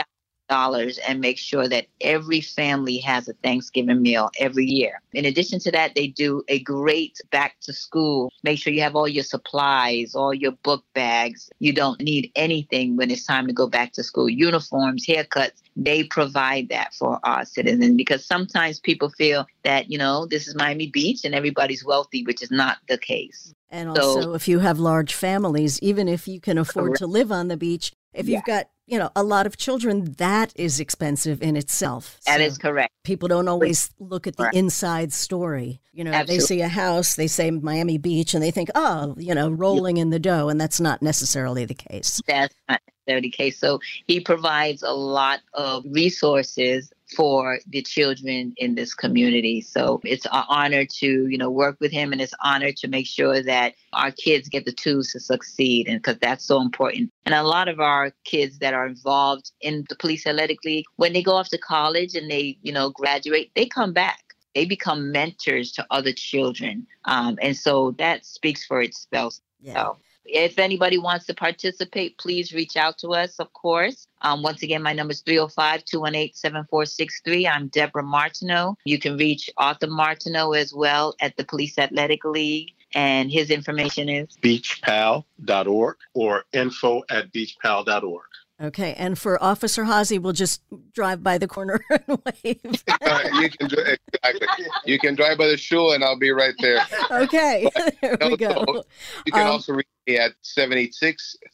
dollars 0.50 0.98
and 1.08 1.22
make 1.22 1.38
sure 1.38 1.68
that 1.70 1.88
every 2.02 2.42
family 2.42 2.98
has 2.98 3.30
a 3.30 3.34
Thanksgiving 3.34 4.02
meal 4.02 4.30
every 4.40 4.66
year. 4.66 5.02
In 5.14 5.26
addition 5.26 5.60
to 5.60 5.72
that, 5.72 5.96
they 5.96 6.08
do 6.08 6.44
a 6.48 6.60
great 6.60 7.20
back 7.32 7.56
to 7.62 7.74
school. 7.74 8.32
Make 8.44 8.60
sure 8.60 8.74
you 8.74 8.82
have 8.82 8.96
all 8.96 9.08
your 9.08 9.24
supplies, 9.24 10.16
all 10.16 10.34
your 10.34 10.52
book 10.52 10.84
bags. 10.94 11.50
You 11.60 11.72
don't 11.72 12.02
need 12.02 12.32
anything 12.36 12.98
when 12.98 13.12
it's 13.12 13.26
time 13.26 13.48
to 13.48 13.54
go 13.54 13.68
back 13.68 13.94
to 13.94 14.04
school. 14.04 14.30
Uniforms, 14.30 15.06
haircuts, 15.06 15.62
they 15.76 16.04
provide 16.04 16.70
that 16.70 16.94
for 16.94 17.20
our 17.24 17.46
citizens 17.46 17.96
because 17.96 18.26
sometimes 18.26 18.80
people 18.80 19.10
feel 19.10 19.46
that, 19.64 19.90
you 19.90 19.98
know, 19.98 20.26
this 20.26 20.48
is 20.48 20.56
Miami 20.56 20.88
Beach 20.88 21.24
and 21.24 21.34
everybody's 21.34 21.86
wealthy, 21.86 22.24
which 22.24 22.42
is 22.42 22.52
not 22.52 22.78
the 22.88 22.98
case. 22.98 23.54
And 23.72 23.90
also, 23.90 24.22
so, 24.22 24.34
if 24.34 24.48
you 24.48 24.60
have 24.60 24.80
large 24.80 25.14
families, 25.14 25.80
even 25.82 26.08
if 26.08 26.28
you 26.28 26.42
can 26.42 26.58
afford 26.58 26.88
correct. 26.88 27.00
to 27.00 27.08
live 27.08 27.32
on 27.32 27.50
the 27.50 27.58
beach, 27.58 27.92
if 28.14 28.28
yeah. 28.28 28.38
you've 28.38 28.46
got 28.46 28.68
you 28.90 28.98
know, 28.98 29.12
a 29.16 29.24
lot 29.24 29.46
of 29.46 29.58
children, 29.58 30.14
that 30.18 30.52
is 30.56 30.80
expensive 30.80 31.42
in 31.44 31.56
itself. 31.56 32.20
That 32.26 32.40
so 32.40 32.44
is 32.44 32.58
correct. 32.58 32.94
People 33.04 33.28
don't 33.28 33.48
always 33.48 33.92
look 34.00 34.26
at 34.26 34.36
the 34.36 34.44
correct. 34.44 34.56
inside 34.56 35.14
story. 35.14 35.80
You 35.94 36.04
know, 36.04 36.12
Absolutely. 36.12 36.38
they 36.38 36.46
see 36.46 36.62
a 36.62 36.68
house, 36.68 37.16
they 37.16 37.28
say 37.28 37.52
Miami 37.52 37.98
Beach, 37.98 38.34
and 38.34 38.42
they 38.42 38.52
think, 38.52 38.70
oh, 38.74 39.16
you 39.18 39.36
know, 39.36 39.50
rolling 39.50 39.98
in 39.98 40.10
the 40.10 40.20
dough. 40.20 40.50
And 40.50 40.60
that's 40.60 40.80
not 40.80 41.02
necessarily 41.02 41.66
the 41.66 41.76
case. 41.76 42.22
That's 42.28 42.56
not 42.68 42.82
necessarily 43.08 43.28
the 43.28 43.32
case. 43.32 43.60
So 43.60 43.80
he 44.08 44.20
provides 44.20 44.82
a 44.82 44.92
lot 44.92 45.42
of 45.54 45.84
resources 45.88 46.92
for 47.16 47.60
the 47.68 47.82
children 47.82 48.54
in 48.58 48.76
this 48.76 48.94
community. 48.94 49.62
So 49.62 50.00
it's 50.04 50.26
an 50.26 50.44
honor 50.48 50.86
to, 50.86 51.28
you 51.28 51.38
know, 51.38 51.50
work 51.50 51.78
with 51.80 51.92
him 51.92 52.12
and 52.12 52.22
it's 52.22 52.34
an 52.34 52.40
honor 52.44 52.72
to 52.74 52.88
make 52.88 53.08
sure 53.08 53.42
that 53.42 53.74
our 53.94 54.12
kids 54.12 54.50
get 54.50 54.66
the 54.66 54.72
tools 54.72 55.10
to 55.10 55.20
succeed 55.20 55.88
and 55.88 56.00
because 56.00 56.20
that's 56.20 56.46
so 56.46 56.62
important. 56.62 57.12
And 57.26 57.34
a 57.34 57.44
lot 57.44 57.68
of 57.68 57.80
our 57.80 58.12
kids 58.24 58.60
that 58.60 58.74
are 58.74 58.86
involved 58.86 59.52
in 59.62 59.86
the 59.90 59.96
police 59.96 60.26
athletic 60.28 60.64
league, 60.64 60.86
when 60.98 61.14
they 61.14 61.24
go 61.24 61.34
off 61.34 61.50
to 61.50 61.58
college 61.58 62.16
and 62.16 62.30
they, 62.30 62.58
you 62.62 62.72
know, 62.72 62.92
graduate, 62.92 63.52
they 63.56 63.66
come 63.66 63.94
back. 63.94 64.24
They 64.56 64.66
become 64.66 65.12
mentors 65.12 65.72
to 65.74 65.86
other 65.92 66.12
children. 66.12 66.88
Um, 67.06 67.38
and 67.42 67.56
so 67.56 67.92
that 68.00 68.26
speaks 68.26 68.66
for 68.66 68.82
itself. 68.82 69.40
Yeah. 69.62 69.74
So 69.74 69.98
if 70.32 70.60
anybody 70.60 70.98
wants 70.98 71.26
to 71.28 71.34
participate, 71.34 72.18
please 72.18 72.54
reach 72.54 72.78
out 72.78 72.98
to 73.00 73.10
us, 73.10 73.40
of 73.40 73.52
course. 73.54 74.08
Um, 74.22 74.44
once 74.44 74.64
again, 74.64 74.84
my 74.84 74.94
number 74.94 75.12
is 75.12 75.22
305 75.22 75.86
218 75.86 76.34
7463. 76.34 77.48
I'm 77.48 77.68
Deborah 77.68 78.04
Martineau. 78.04 78.76
You 78.86 79.00
can 79.00 79.18
reach 79.18 79.50
Arthur 79.58 79.88
Martineau 79.88 80.54
as 80.54 80.74
well 80.74 81.16
at 81.22 81.36
the 81.38 81.44
Police 81.44 81.78
Athletic 81.78 82.24
League. 82.26 82.72
And 82.96 83.32
his 83.32 83.52
information 83.52 84.10
is 84.10 84.36
beachpal.org 84.42 85.98
or 86.16 86.46
info 86.54 87.04
at 87.10 87.32
beachpal.org. 87.32 88.30
Okay, 88.62 88.94
and 88.96 89.18
for 89.18 89.42
Officer 89.42 89.86
Hazzi, 89.86 90.22
we'll 90.22 90.34
just 90.34 90.62
drive 90.92 91.24
by 91.24 91.38
the 91.38 91.48
corner 91.48 91.80
and 91.90 92.20
wave. 92.26 92.36
you, 92.64 93.50
can, 93.50 93.70
exactly. 93.72 94.66
you 94.86 95.00
can 95.00 95.16
drive 95.16 95.38
by 95.38 95.48
the 95.48 95.56
shul, 95.56 95.94
and 95.94 96.04
I'll 96.04 96.20
be 96.20 96.32
right 96.32 96.54
there. 96.60 96.86
Okay, 97.10 97.70
there 98.02 98.18
we 98.20 98.36
go. 98.36 98.84
You 99.26 99.32
can 99.32 99.48
um, 99.48 99.54
also 99.54 99.72
reach 99.74 99.88
me 100.08 100.18
at 100.18 100.34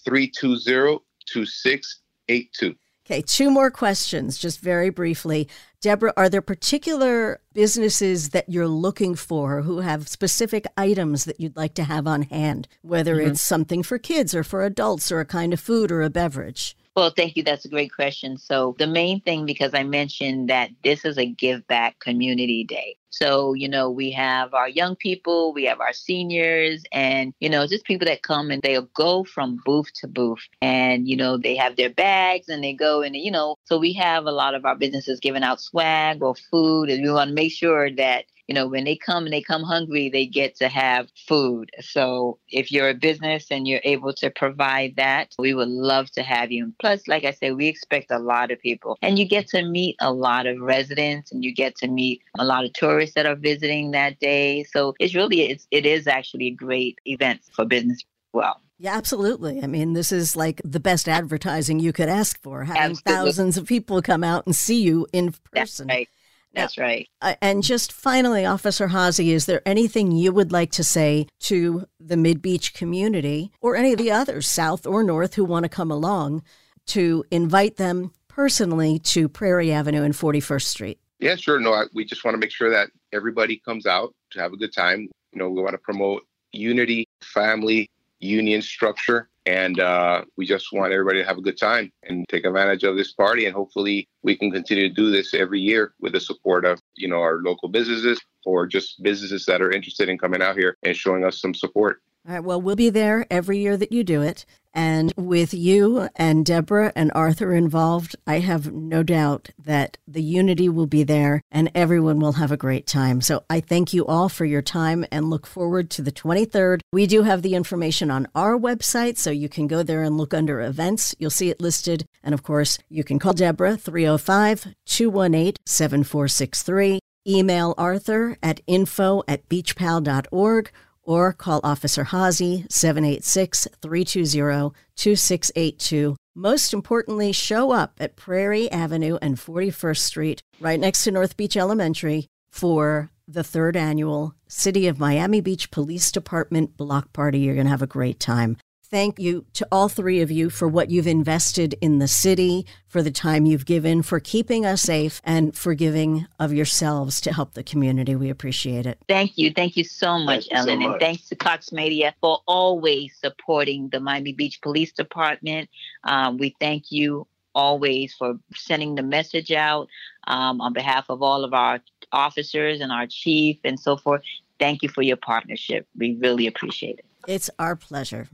786-320-2682. 0.07 2.75
Okay, 3.07 3.21
two 3.21 3.51
more 3.51 3.69
questions, 3.69 4.39
just 4.39 4.59
very 4.59 4.89
briefly. 4.89 5.47
Deborah, 5.81 6.13
are 6.17 6.27
there 6.27 6.41
particular 6.41 7.39
businesses 7.53 8.29
that 8.29 8.49
you're 8.49 8.67
looking 8.67 9.13
for 9.13 9.61
who 9.61 9.81
have 9.81 10.07
specific 10.07 10.65
items 10.75 11.25
that 11.25 11.39
you'd 11.39 11.55
like 11.55 11.75
to 11.75 11.83
have 11.83 12.07
on 12.07 12.23
hand, 12.23 12.67
whether 12.81 13.17
mm-hmm. 13.17 13.29
it's 13.29 13.41
something 13.41 13.83
for 13.83 13.99
kids 13.99 14.33
or 14.33 14.43
for 14.43 14.65
adults 14.65 15.11
or 15.11 15.19
a 15.19 15.25
kind 15.25 15.53
of 15.53 15.59
food 15.59 15.91
or 15.91 16.01
a 16.01 16.09
beverage? 16.09 16.75
Well, 16.95 17.09
thank 17.09 17.35
you. 17.35 17.43
That's 17.43 17.65
a 17.65 17.69
great 17.69 17.91
question. 17.93 18.37
So, 18.37 18.75
the 18.79 18.87
main 18.87 19.19
thing, 19.19 19.45
because 19.45 19.73
I 19.73 19.83
mentioned 19.83 20.49
that 20.49 20.69
this 20.81 21.03
is 21.03 21.17
a 21.17 21.25
give 21.25 21.67
back 21.67 21.99
community 21.99 22.63
day. 22.63 22.95
So, 23.09 23.53
you 23.53 23.67
know, 23.69 23.89
we 23.89 24.11
have 24.11 24.53
our 24.53 24.67
young 24.69 24.95
people, 24.95 25.53
we 25.53 25.65
have 25.65 25.79
our 25.81 25.93
seniors, 25.93 26.83
and, 26.93 27.33
you 27.39 27.49
know, 27.49 27.67
just 27.67 27.85
people 27.85 28.05
that 28.07 28.23
come 28.23 28.49
and 28.51 28.61
they'll 28.61 28.89
go 28.93 29.23
from 29.25 29.59
booth 29.65 29.91
to 30.01 30.07
booth 30.07 30.47
and, 30.61 31.07
you 31.07 31.15
know, 31.17 31.37
they 31.37 31.55
have 31.55 31.75
their 31.77 31.89
bags 31.89 32.49
and 32.49 32.63
they 32.63 32.73
go 32.73 33.01
and, 33.01 33.15
you 33.15 33.31
know, 33.31 33.55
so 33.65 33.77
we 33.77 33.93
have 33.93 34.25
a 34.25 34.31
lot 34.31 34.53
of 34.55 34.65
our 34.65 34.75
businesses 34.75 35.19
giving 35.21 35.43
out 35.43 35.61
swag 35.61 36.21
or 36.21 36.35
food, 36.51 36.89
and 36.89 37.03
we 37.03 37.11
want 37.11 37.29
to 37.29 37.33
make 37.35 37.51
sure 37.53 37.89
that 37.95 38.25
you 38.47 38.53
know, 38.53 38.67
when 38.67 38.83
they 38.83 38.95
come 38.95 39.25
and 39.25 39.33
they 39.33 39.41
come 39.41 39.63
hungry, 39.63 40.09
they 40.09 40.25
get 40.25 40.55
to 40.57 40.67
have 40.67 41.07
food. 41.27 41.71
So 41.81 42.39
if 42.49 42.71
you're 42.71 42.89
a 42.89 42.93
business 42.93 43.47
and 43.49 43.67
you're 43.67 43.81
able 43.83 44.13
to 44.13 44.29
provide 44.29 44.95
that, 44.97 45.33
we 45.39 45.53
would 45.53 45.67
love 45.67 46.11
to 46.11 46.23
have 46.23 46.51
you. 46.51 46.73
Plus, 46.79 47.07
like 47.07 47.23
I 47.23 47.31
said, 47.31 47.55
we 47.55 47.67
expect 47.67 48.11
a 48.11 48.19
lot 48.19 48.51
of 48.51 48.59
people 48.59 48.97
and 49.01 49.17
you 49.17 49.27
get 49.27 49.47
to 49.49 49.63
meet 49.63 49.95
a 49.99 50.11
lot 50.11 50.45
of 50.45 50.59
residents 50.59 51.31
and 51.31 51.43
you 51.43 51.53
get 51.53 51.75
to 51.77 51.87
meet 51.87 52.21
a 52.37 52.45
lot 52.45 52.65
of 52.65 52.73
tourists 52.73 53.15
that 53.15 53.25
are 53.25 53.35
visiting 53.35 53.91
that 53.91 54.19
day. 54.19 54.63
So 54.63 54.93
it's 54.99 55.15
really, 55.15 55.41
it's, 55.41 55.67
it 55.71 55.85
is 55.85 56.07
actually 56.07 56.47
a 56.47 56.51
great 56.51 56.99
event 57.05 57.41
for 57.51 57.65
business 57.65 57.97
as 57.97 58.33
well. 58.33 58.61
Yeah, 58.77 58.95
absolutely. 58.97 59.63
I 59.63 59.67
mean, 59.67 59.93
this 59.93 60.11
is 60.11 60.35
like 60.35 60.61
the 60.65 60.81
best 60.81 61.07
advertising 61.07 61.79
you 61.79 61.93
could 61.93 62.09
ask 62.09 62.41
for, 62.41 62.65
having 62.65 62.91
absolutely. 62.91 63.13
thousands 63.13 63.57
of 63.57 63.65
people 63.65 64.01
come 64.01 64.23
out 64.23 64.45
and 64.45 64.55
see 64.55 64.81
you 64.81 65.07
in 65.13 65.33
person. 65.53 65.87
That's 65.87 65.97
right. 65.97 66.09
That's 66.55 66.77
right. 66.77 67.07
Uh, 67.21 67.35
and 67.41 67.63
just 67.63 67.91
finally, 67.91 68.45
Officer 68.45 68.87
Hazzi, 68.87 69.27
is 69.27 69.45
there 69.45 69.61
anything 69.65 70.11
you 70.11 70.31
would 70.31 70.51
like 70.51 70.71
to 70.71 70.83
say 70.83 71.27
to 71.41 71.85
the 71.99 72.17
Mid 72.17 72.41
Beach 72.41 72.73
community 72.73 73.51
or 73.61 73.75
any 73.75 73.91
of 73.91 73.97
the 73.97 74.11
others, 74.11 74.49
South 74.49 74.87
or 74.87 75.03
North, 75.03 75.35
who 75.35 75.45
want 75.45 75.63
to 75.63 75.69
come 75.69 75.91
along 75.91 76.43
to 76.87 77.23
invite 77.31 77.77
them 77.77 78.11
personally 78.27 78.99
to 78.99 79.27
Prairie 79.27 79.71
Avenue 79.71 80.03
and 80.03 80.13
41st 80.13 80.63
Street? 80.63 80.99
Yeah, 81.19 81.35
sure. 81.35 81.59
No, 81.59 81.73
I, 81.73 81.85
we 81.93 82.05
just 82.05 82.23
want 82.23 82.35
to 82.35 82.39
make 82.39 82.51
sure 82.51 82.69
that 82.69 82.89
everybody 83.13 83.57
comes 83.57 83.85
out 83.85 84.13
to 84.31 84.39
have 84.39 84.53
a 84.53 84.57
good 84.57 84.73
time. 84.73 85.09
You 85.31 85.39
know, 85.39 85.49
we 85.49 85.61
want 85.61 85.73
to 85.73 85.79
promote 85.79 86.23
unity, 86.51 87.07
family, 87.21 87.89
union 88.19 88.61
structure, 88.61 89.29
and 89.45 89.79
uh, 89.79 90.23
we 90.37 90.45
just 90.45 90.71
want 90.73 90.91
everybody 90.91 91.19
to 91.19 91.27
have 91.27 91.37
a 91.37 91.41
good 91.41 91.57
time 91.57 91.91
and 92.03 92.27
take 92.29 92.45
advantage 92.45 92.83
of 92.83 92.97
this 92.97 93.13
party. 93.13 93.45
And 93.45 93.55
hopefully, 93.55 94.07
we 94.23 94.35
can 94.35 94.51
continue 94.51 94.89
to 94.89 94.93
do 94.93 95.11
this 95.11 95.33
every 95.33 95.59
year 95.59 95.93
with 95.99 96.13
the 96.13 96.19
support 96.19 96.65
of 96.65 96.79
you 96.95 97.07
know 97.07 97.19
our 97.19 97.37
local 97.37 97.69
businesses 97.69 98.19
or 98.45 98.67
just 98.67 99.01
businesses 99.03 99.45
that 99.45 99.61
are 99.61 99.71
interested 99.71 100.09
in 100.09 100.17
coming 100.17 100.41
out 100.41 100.57
here 100.57 100.77
and 100.83 100.95
showing 100.95 101.23
us 101.23 101.39
some 101.39 101.53
support. 101.53 102.01
All 102.27 102.33
right. 102.33 102.43
Well, 102.43 102.59
we'll 102.59 102.75
be 102.75 102.89
there 102.89 103.27
every 103.29 103.59
year 103.59 103.77
that 103.77 103.91
you 103.91 104.03
do 104.03 104.21
it. 104.21 104.45
And 104.75 105.13
with 105.15 105.53
you 105.53 106.09
and 106.17 106.45
Deborah 106.45 106.91
and 106.97 107.09
Arthur 107.15 107.55
involved, 107.55 108.17
I 108.27 108.39
have 108.39 108.73
no 108.73 109.03
doubt 109.03 109.51
that 109.57 109.97
the 110.05 110.21
unity 110.21 110.67
will 110.67 110.85
be 110.85 111.03
there 111.03 111.41
and 111.49 111.71
everyone 111.73 112.19
will 112.19 112.33
have 112.33 112.51
a 112.51 112.57
great 112.57 112.85
time. 112.85 113.21
So 113.21 113.45
I 113.49 113.61
thank 113.61 113.93
you 113.93 114.05
all 114.05 114.27
for 114.27 114.43
your 114.43 114.61
time 114.61 115.05
and 115.13 115.29
look 115.29 115.47
forward 115.47 115.89
to 115.91 116.01
the 116.01 116.11
23rd. 116.11 116.81
We 116.91 117.07
do 117.07 117.23
have 117.23 117.41
the 117.41 117.55
information 117.55 118.11
on 118.11 118.27
our 118.35 118.57
website, 118.57 119.17
so 119.17 119.31
you 119.31 119.47
can 119.47 119.67
go 119.67 119.81
there 119.81 120.03
and 120.03 120.17
look 120.17 120.33
under 120.33 120.59
events. 120.59 121.15
You'll 121.19 121.29
see 121.29 121.49
it 121.49 121.61
listed. 121.61 122.05
And 122.21 122.33
of 122.33 122.43
course, 122.43 122.77
you 122.89 123.05
can 123.05 123.17
call 123.17 123.33
Deborah 123.33 123.77
305 123.77 124.75
218 124.85 125.53
7463. 125.65 126.99
Email 127.27 127.73
Arthur 127.77 128.37
at 128.43 128.59
info 128.67 129.23
at 129.27 129.47
beachpal.org 129.49 130.71
or 131.05 131.31
call 131.31 131.61
Officer 131.63 132.05
Hazzi 132.05 132.65
786 132.71 133.67
320 133.81 134.75
2682. 134.95 136.15
Most 136.35 136.73
importantly, 136.73 137.31
show 137.31 137.71
up 137.71 137.93
at 137.99 138.17
Prairie 138.17 138.69
Avenue 138.69 139.17
and 139.21 139.37
41st 139.37 139.99
Street, 139.99 140.43
right 140.59 140.79
next 140.79 141.05
to 141.05 141.11
North 141.11 141.37
Beach 141.37 141.55
Elementary, 141.55 142.27
for 142.51 143.09
the 143.27 143.43
third 143.43 143.75
annual 143.75 144.35
City 144.47 144.87
of 144.87 144.99
Miami 144.99 145.41
Beach 145.41 145.71
Police 145.71 146.11
Department 146.11 146.77
Block 146.77 147.13
Party. 147.13 147.39
You're 147.39 147.55
going 147.55 147.65
to 147.65 147.71
have 147.71 147.81
a 147.81 147.87
great 147.87 148.19
time. 148.19 148.57
Thank 148.91 149.19
you 149.19 149.45
to 149.53 149.67
all 149.71 149.89
three 149.89 150.21
of 150.21 150.29
you 150.29 150.51
for 150.51 150.67
what 150.67 150.91
you've 150.91 151.07
invested 151.07 151.73
in 151.81 151.97
the 151.97 152.07
city, 152.07 152.67
for 152.87 153.01
the 153.01 153.09
time 153.09 153.47
you've 153.47 153.65
given, 153.65 154.03
for 154.03 154.19
keeping 154.19 154.63
us 154.63 154.83
safe, 154.83 155.21
and 155.23 155.57
for 155.57 155.73
giving 155.73 156.27
of 156.39 156.53
yourselves 156.53 157.19
to 157.21 157.33
help 157.33 157.55
the 157.55 157.63
community. 157.63 158.15
We 158.15 158.29
appreciate 158.29 158.85
it. 158.85 158.99
Thank 159.07 159.39
you. 159.39 159.51
Thank 159.51 159.75
you 159.75 159.83
so 159.83 160.19
much, 160.19 160.47
you 160.51 160.57
so 160.57 160.69
Ellen. 160.69 160.79
much. 160.79 160.91
And 160.91 160.99
thanks 160.99 161.27
to 161.29 161.35
Cox 161.35 161.71
Media 161.71 162.13
for 162.21 162.39
always 162.47 163.15
supporting 163.19 163.89
the 163.89 163.99
Miami 163.99 164.33
Beach 164.33 164.61
Police 164.61 164.91
Department. 164.91 165.67
Um, 166.03 166.37
we 166.37 166.55
thank 166.59 166.91
you 166.91 167.25
always 167.55 168.13
for 168.13 168.35
sending 168.53 168.93
the 168.93 169.03
message 169.03 169.51
out 169.51 169.87
um, 170.27 170.61
on 170.61 170.73
behalf 170.73 171.05
of 171.09 171.23
all 171.23 171.43
of 171.43 171.53
our 171.55 171.79
officers 172.11 172.81
and 172.81 172.91
our 172.91 173.07
chief 173.07 173.57
and 173.63 173.79
so 173.79 173.97
forth. 173.97 174.21
Thank 174.59 174.83
you 174.83 174.89
for 174.89 175.01
your 175.01 175.17
partnership. 175.17 175.87
We 175.97 176.17
really 176.21 176.45
appreciate 176.45 176.99
it. 176.99 177.05
It's 177.27 177.49
our 177.57 177.75
pleasure. 177.75 178.27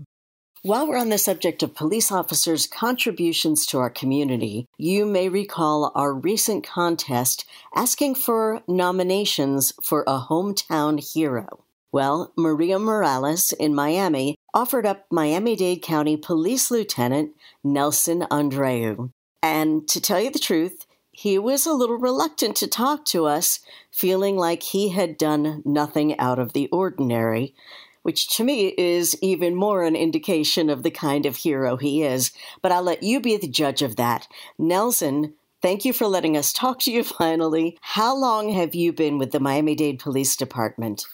While 0.63 0.87
we're 0.87 0.97
on 0.97 1.09
the 1.09 1.17
subject 1.17 1.63
of 1.63 1.73
police 1.73 2.11
officers' 2.11 2.67
contributions 2.67 3.65
to 3.65 3.79
our 3.79 3.89
community, 3.89 4.67
you 4.77 5.07
may 5.07 5.27
recall 5.27 5.91
our 5.95 6.13
recent 6.13 6.63
contest 6.63 7.45
asking 7.75 8.13
for 8.13 8.61
nominations 8.67 9.73
for 9.81 10.03
a 10.03 10.19
hometown 10.19 10.99
hero. 11.15 11.63
Well, 11.91 12.31
Maria 12.37 12.77
Morales 12.77 13.53
in 13.53 13.73
Miami 13.73 14.35
offered 14.53 14.85
up 14.85 15.07
Miami 15.09 15.55
Dade 15.55 15.81
County 15.81 16.15
Police 16.15 16.69
Lieutenant 16.69 17.31
Nelson 17.63 18.21
Andreu. 18.29 19.09
And 19.41 19.87
to 19.87 19.99
tell 19.99 20.21
you 20.21 20.29
the 20.29 20.37
truth, 20.37 20.85
he 21.11 21.39
was 21.39 21.65
a 21.65 21.73
little 21.73 21.97
reluctant 21.97 22.55
to 22.57 22.67
talk 22.67 23.05
to 23.05 23.25
us, 23.25 23.61
feeling 23.89 24.37
like 24.37 24.61
he 24.61 24.89
had 24.89 25.17
done 25.17 25.63
nothing 25.65 26.17
out 26.19 26.37
of 26.37 26.53
the 26.53 26.67
ordinary 26.67 27.55
which 28.03 28.35
to 28.37 28.43
me 28.43 28.73
is 28.77 29.17
even 29.21 29.55
more 29.55 29.83
an 29.83 29.95
indication 29.95 30.69
of 30.69 30.83
the 30.83 30.91
kind 30.91 31.25
of 31.25 31.37
hero 31.37 31.77
he 31.77 32.03
is. 32.03 32.31
But 32.61 32.71
I'll 32.71 32.83
let 32.83 33.03
you 33.03 33.19
be 33.19 33.37
the 33.37 33.47
judge 33.47 33.81
of 33.81 33.95
that. 33.95 34.27
Nelson, 34.57 35.33
thank 35.61 35.85
you 35.85 35.93
for 35.93 36.07
letting 36.07 36.35
us 36.35 36.53
talk 36.53 36.79
to 36.81 36.91
you 36.91 37.03
finally. 37.21 37.77
How 37.81 38.15
long 38.15 38.51
have 38.51 38.75
you 38.75 38.93
been 38.93 39.17
with 39.17 39.31
the 39.31 39.39
Miami 39.39 39.75
Dade 39.75 39.99
Police 39.99 40.35
Department? 40.35 41.05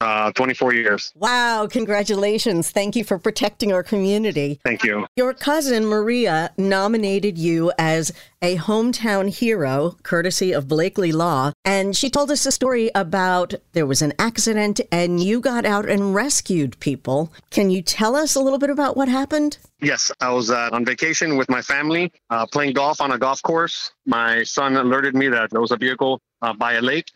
Uh, 0.00 0.30
24 0.32 0.74
years. 0.74 1.12
Wow, 1.16 1.66
congratulations. 1.70 2.70
Thank 2.70 2.96
you 2.96 3.04
for 3.04 3.18
protecting 3.18 3.72
our 3.72 3.82
community. 3.82 4.60
Thank 4.62 4.84
you. 4.84 5.06
Your 5.16 5.32
cousin 5.32 5.86
Maria 5.86 6.52
nominated 6.58 7.38
you 7.38 7.72
as 7.78 8.12
a 8.42 8.56
hometown 8.56 9.30
hero, 9.30 9.96
courtesy 10.02 10.52
of 10.52 10.68
Blakely 10.68 11.12
Law. 11.12 11.52
And 11.64 11.96
she 11.96 12.10
told 12.10 12.30
us 12.30 12.44
a 12.44 12.52
story 12.52 12.90
about 12.94 13.54
there 13.72 13.86
was 13.86 14.02
an 14.02 14.12
accident 14.18 14.80
and 14.92 15.22
you 15.22 15.40
got 15.40 15.64
out 15.64 15.88
and 15.88 16.14
rescued 16.14 16.78
people. 16.78 17.32
Can 17.50 17.70
you 17.70 17.80
tell 17.80 18.14
us 18.14 18.34
a 18.34 18.40
little 18.40 18.58
bit 18.58 18.70
about 18.70 18.96
what 18.96 19.08
happened? 19.08 19.56
Yes, 19.80 20.10
I 20.20 20.30
was 20.30 20.50
uh, 20.50 20.70
on 20.72 20.84
vacation 20.84 21.36
with 21.36 21.48
my 21.48 21.62
family, 21.62 22.12
uh, 22.30 22.46
playing 22.46 22.74
golf 22.74 23.00
on 23.00 23.12
a 23.12 23.18
golf 23.18 23.42
course. 23.42 23.92
My 24.04 24.42
son 24.42 24.76
alerted 24.76 25.14
me 25.14 25.28
that 25.28 25.50
there 25.50 25.60
was 25.60 25.70
a 25.70 25.76
vehicle 25.76 26.20
uh, 26.42 26.52
by 26.52 26.74
a 26.74 26.82
lake. 26.82 27.10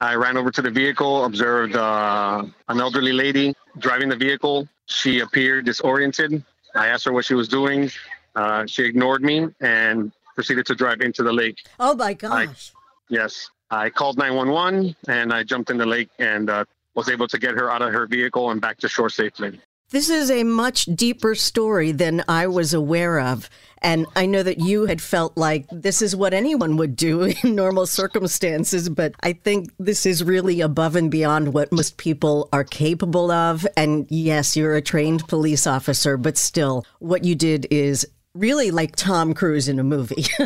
I 0.00 0.14
ran 0.14 0.36
over 0.36 0.50
to 0.50 0.62
the 0.62 0.70
vehicle, 0.70 1.24
observed 1.24 1.74
uh, 1.74 2.44
an 2.68 2.80
elderly 2.80 3.12
lady 3.12 3.54
driving 3.78 4.08
the 4.08 4.16
vehicle. 4.16 4.68
She 4.86 5.20
appeared 5.20 5.64
disoriented. 5.64 6.44
I 6.74 6.86
asked 6.88 7.04
her 7.06 7.12
what 7.12 7.24
she 7.24 7.34
was 7.34 7.48
doing. 7.48 7.90
Uh, 8.36 8.66
she 8.66 8.84
ignored 8.84 9.22
me 9.22 9.48
and 9.60 10.12
proceeded 10.36 10.66
to 10.66 10.74
drive 10.76 11.00
into 11.00 11.24
the 11.24 11.32
lake. 11.32 11.58
Oh 11.80 11.96
my 11.96 12.14
gosh. 12.14 12.72
Yes, 13.08 13.50
I 13.70 13.90
called 13.90 14.18
911 14.18 14.94
and 15.08 15.32
I 15.32 15.42
jumped 15.42 15.70
in 15.70 15.78
the 15.78 15.86
lake 15.86 16.10
and 16.20 16.48
uh, 16.48 16.64
was 16.94 17.08
able 17.08 17.26
to 17.26 17.38
get 17.38 17.54
her 17.54 17.70
out 17.70 17.82
of 17.82 17.92
her 17.92 18.06
vehicle 18.06 18.50
and 18.52 18.60
back 18.60 18.78
to 18.78 18.88
shore 18.88 19.10
safely. 19.10 19.60
This 19.90 20.10
is 20.10 20.30
a 20.30 20.44
much 20.44 20.84
deeper 20.84 21.34
story 21.34 21.92
than 21.92 22.22
I 22.28 22.46
was 22.46 22.74
aware 22.74 23.20
of. 23.20 23.48
And 23.80 24.06
I 24.14 24.26
know 24.26 24.42
that 24.42 24.60
you 24.60 24.84
had 24.84 25.00
felt 25.00 25.34
like 25.38 25.66
this 25.70 26.02
is 26.02 26.14
what 26.14 26.34
anyone 26.34 26.76
would 26.76 26.94
do 26.94 27.22
in 27.42 27.54
normal 27.54 27.86
circumstances, 27.86 28.90
but 28.90 29.14
I 29.22 29.32
think 29.32 29.72
this 29.78 30.04
is 30.04 30.22
really 30.22 30.60
above 30.60 30.94
and 30.94 31.10
beyond 31.10 31.54
what 31.54 31.72
most 31.72 31.96
people 31.96 32.50
are 32.52 32.64
capable 32.64 33.30
of. 33.30 33.66
And 33.78 34.06
yes, 34.10 34.56
you're 34.56 34.76
a 34.76 34.82
trained 34.82 35.26
police 35.26 35.66
officer, 35.66 36.18
but 36.18 36.36
still, 36.36 36.84
what 36.98 37.24
you 37.24 37.34
did 37.34 37.66
is 37.70 38.06
really 38.34 38.70
like 38.70 38.94
Tom 38.94 39.32
Cruise 39.32 39.68
in 39.68 39.78
a 39.78 39.84
movie. 39.84 40.26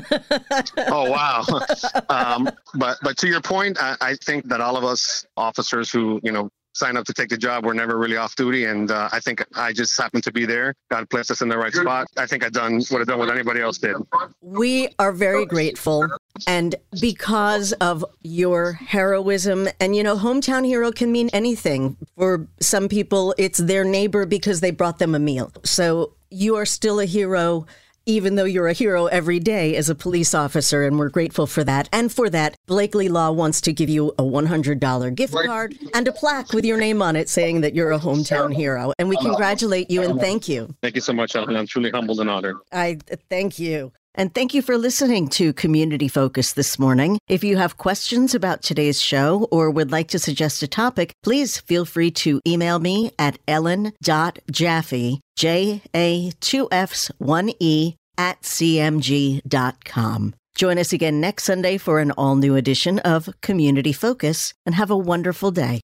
oh 0.79 1.11
wow! 1.11 1.45
um, 2.09 2.49
but 2.75 2.97
but 3.03 3.17
to 3.19 3.27
your 3.27 3.41
point, 3.41 3.77
I, 3.81 3.97
I 4.01 4.15
think 4.15 4.49
that 4.51 4.61
all 4.61 4.77
of 4.77 4.85
us 4.85 5.27
officers 5.37 5.91
who 5.91 6.21
you 6.23 6.31
know 6.31 6.49
sign 6.75 6.97
up 6.97 7.05
to 7.07 7.13
take 7.13 7.29
the 7.29 7.37
job 7.37 7.65
were 7.65 7.75
never 7.75 7.99
really 7.99 8.17
off 8.17 8.35
duty, 8.37 8.65
and 8.65 8.91
uh, 8.91 9.09
I 9.13 9.21
think 9.21 9.45
I 9.55 9.73
just 9.73 9.99
happened 10.01 10.25
to 10.25 10.33
be 10.33 10.47
there. 10.47 10.75
God 10.91 11.09
placed 11.11 11.31
us 11.31 11.41
in 11.41 11.49
the 11.49 11.59
right 11.59 11.73
spot. 11.73 12.07
I 12.17 12.27
think 12.27 12.45
I 12.45 12.49
done 12.49 12.83
would 12.91 12.99
have 12.99 13.09
done 13.09 13.19
what 13.19 13.31
anybody 13.31 13.61
else 13.61 13.79
did. 13.79 13.97
we 14.41 14.89
are 14.99 15.13
very 15.13 15.47
grateful. 15.47 16.07
And 16.47 16.75
because 17.01 17.73
of 17.75 18.05
your 18.23 18.73
heroism, 18.73 19.69
and 19.81 19.95
you 19.95 20.03
know, 20.03 20.17
hometown 20.17 20.67
hero 20.67 20.91
can 20.91 21.13
mean 21.13 21.29
anything. 21.33 21.97
For 22.17 22.47
some 22.61 22.89
people, 22.89 23.35
it's 23.39 23.59
their 23.59 23.85
neighbor 23.85 24.27
because 24.27 24.61
they 24.61 24.71
brought 24.71 24.99
them 24.99 25.15
a 25.15 25.19
meal. 25.19 25.53
So 25.65 26.15
you 26.31 26.57
are 26.57 26.67
still 26.67 27.01
a 27.01 27.05
hero, 27.05 27.67
even 28.07 28.35
though 28.35 28.45
you're 28.45 28.69
a 28.69 28.73
hero 28.73 29.07
every 29.07 29.39
day 29.39 29.77
as 29.77 29.89
a 29.89 29.95
police 29.95 30.35
officer, 30.35 30.83
and 30.85 30.99
we're 30.99 31.09
grateful 31.09 31.47
for 31.47 31.65
that. 31.65 31.89
And 31.93 32.13
for 32.13 32.29
that, 32.31 32.57
Blakely 32.67 33.09
Law 33.09 33.31
wants 33.31 33.61
to 33.63 33.73
give 33.73 33.89
you 33.89 34.09
a 34.19 34.23
$100 34.23 35.15
gift 35.15 35.35
card 35.35 35.77
and 35.95 36.09
a 36.09 36.13
plaque 36.13 36.53
with 36.53 36.65
your 36.65 36.79
name 36.79 37.03
on 37.03 37.17
it 37.17 37.29
saying 37.29 37.61
that 37.63 37.75
you're 37.75 37.93
a 37.93 37.99
hometown 37.99 38.55
hero. 38.55 38.93
And 38.99 39.09
we 39.09 39.17
congratulate 39.17 39.91
you 39.91 40.03
and 40.03 40.21
thank 40.21 40.49
you. 40.49 40.75
Thank 40.83 40.95
you 40.95 41.01
so 41.01 41.13
much, 41.13 41.37
Ellen. 41.37 41.57
I'm 41.57 41.67
truly 41.67 41.91
humbled 41.91 42.21
and 42.21 42.31
honored. 42.31 42.57
I 42.73 42.99
thank 43.29 43.59
you. 43.59 43.93
And 44.15 44.35
thank 44.35 44.53
you 44.53 44.61
for 44.63 44.77
listening 44.77 45.29
to 45.29 45.53
Community 45.53 46.09
Focus 46.09 46.53
this 46.53 46.79
morning. 46.79 47.19
If 47.29 47.43
you 47.43 47.57
have 47.57 47.79
questions 47.79 48.35
about 48.35 48.63
today's 48.63 49.01
show 49.01 49.49
or 49.51 49.71
would 49.71 49.91
like 49.91 50.09
to 50.09 50.19
suggest 50.19 50.63
a 50.63 50.69
topic, 50.69 51.13
please 51.23 51.59
feel 51.59 51.85
free 51.85 52.11
to 52.23 52.41
email 52.47 52.79
me 52.79 53.13
at 53.19 53.39
ellen.jaffe, 53.49 55.21
J 55.37 55.83
A 55.95 56.33
2 56.41 56.69
F's 56.71 57.11
1 57.19 57.53
E, 57.59 57.95
at 58.19 58.43
cmg.com. 58.43 60.35
Join 60.55 60.79
us 60.79 60.93
again 60.93 61.21
next 61.21 61.45
Sunday 61.45 61.79
for 61.79 61.99
an 61.99 62.11
all 62.13 62.37
new 62.37 62.57
edition 62.57 62.99
of 62.99 63.31
Community 63.41 63.93
Focus 63.93 64.53
and 64.67 64.75
have 64.75 64.91
a 64.91 64.97
wonderful 64.97 65.51
day. 65.51 65.81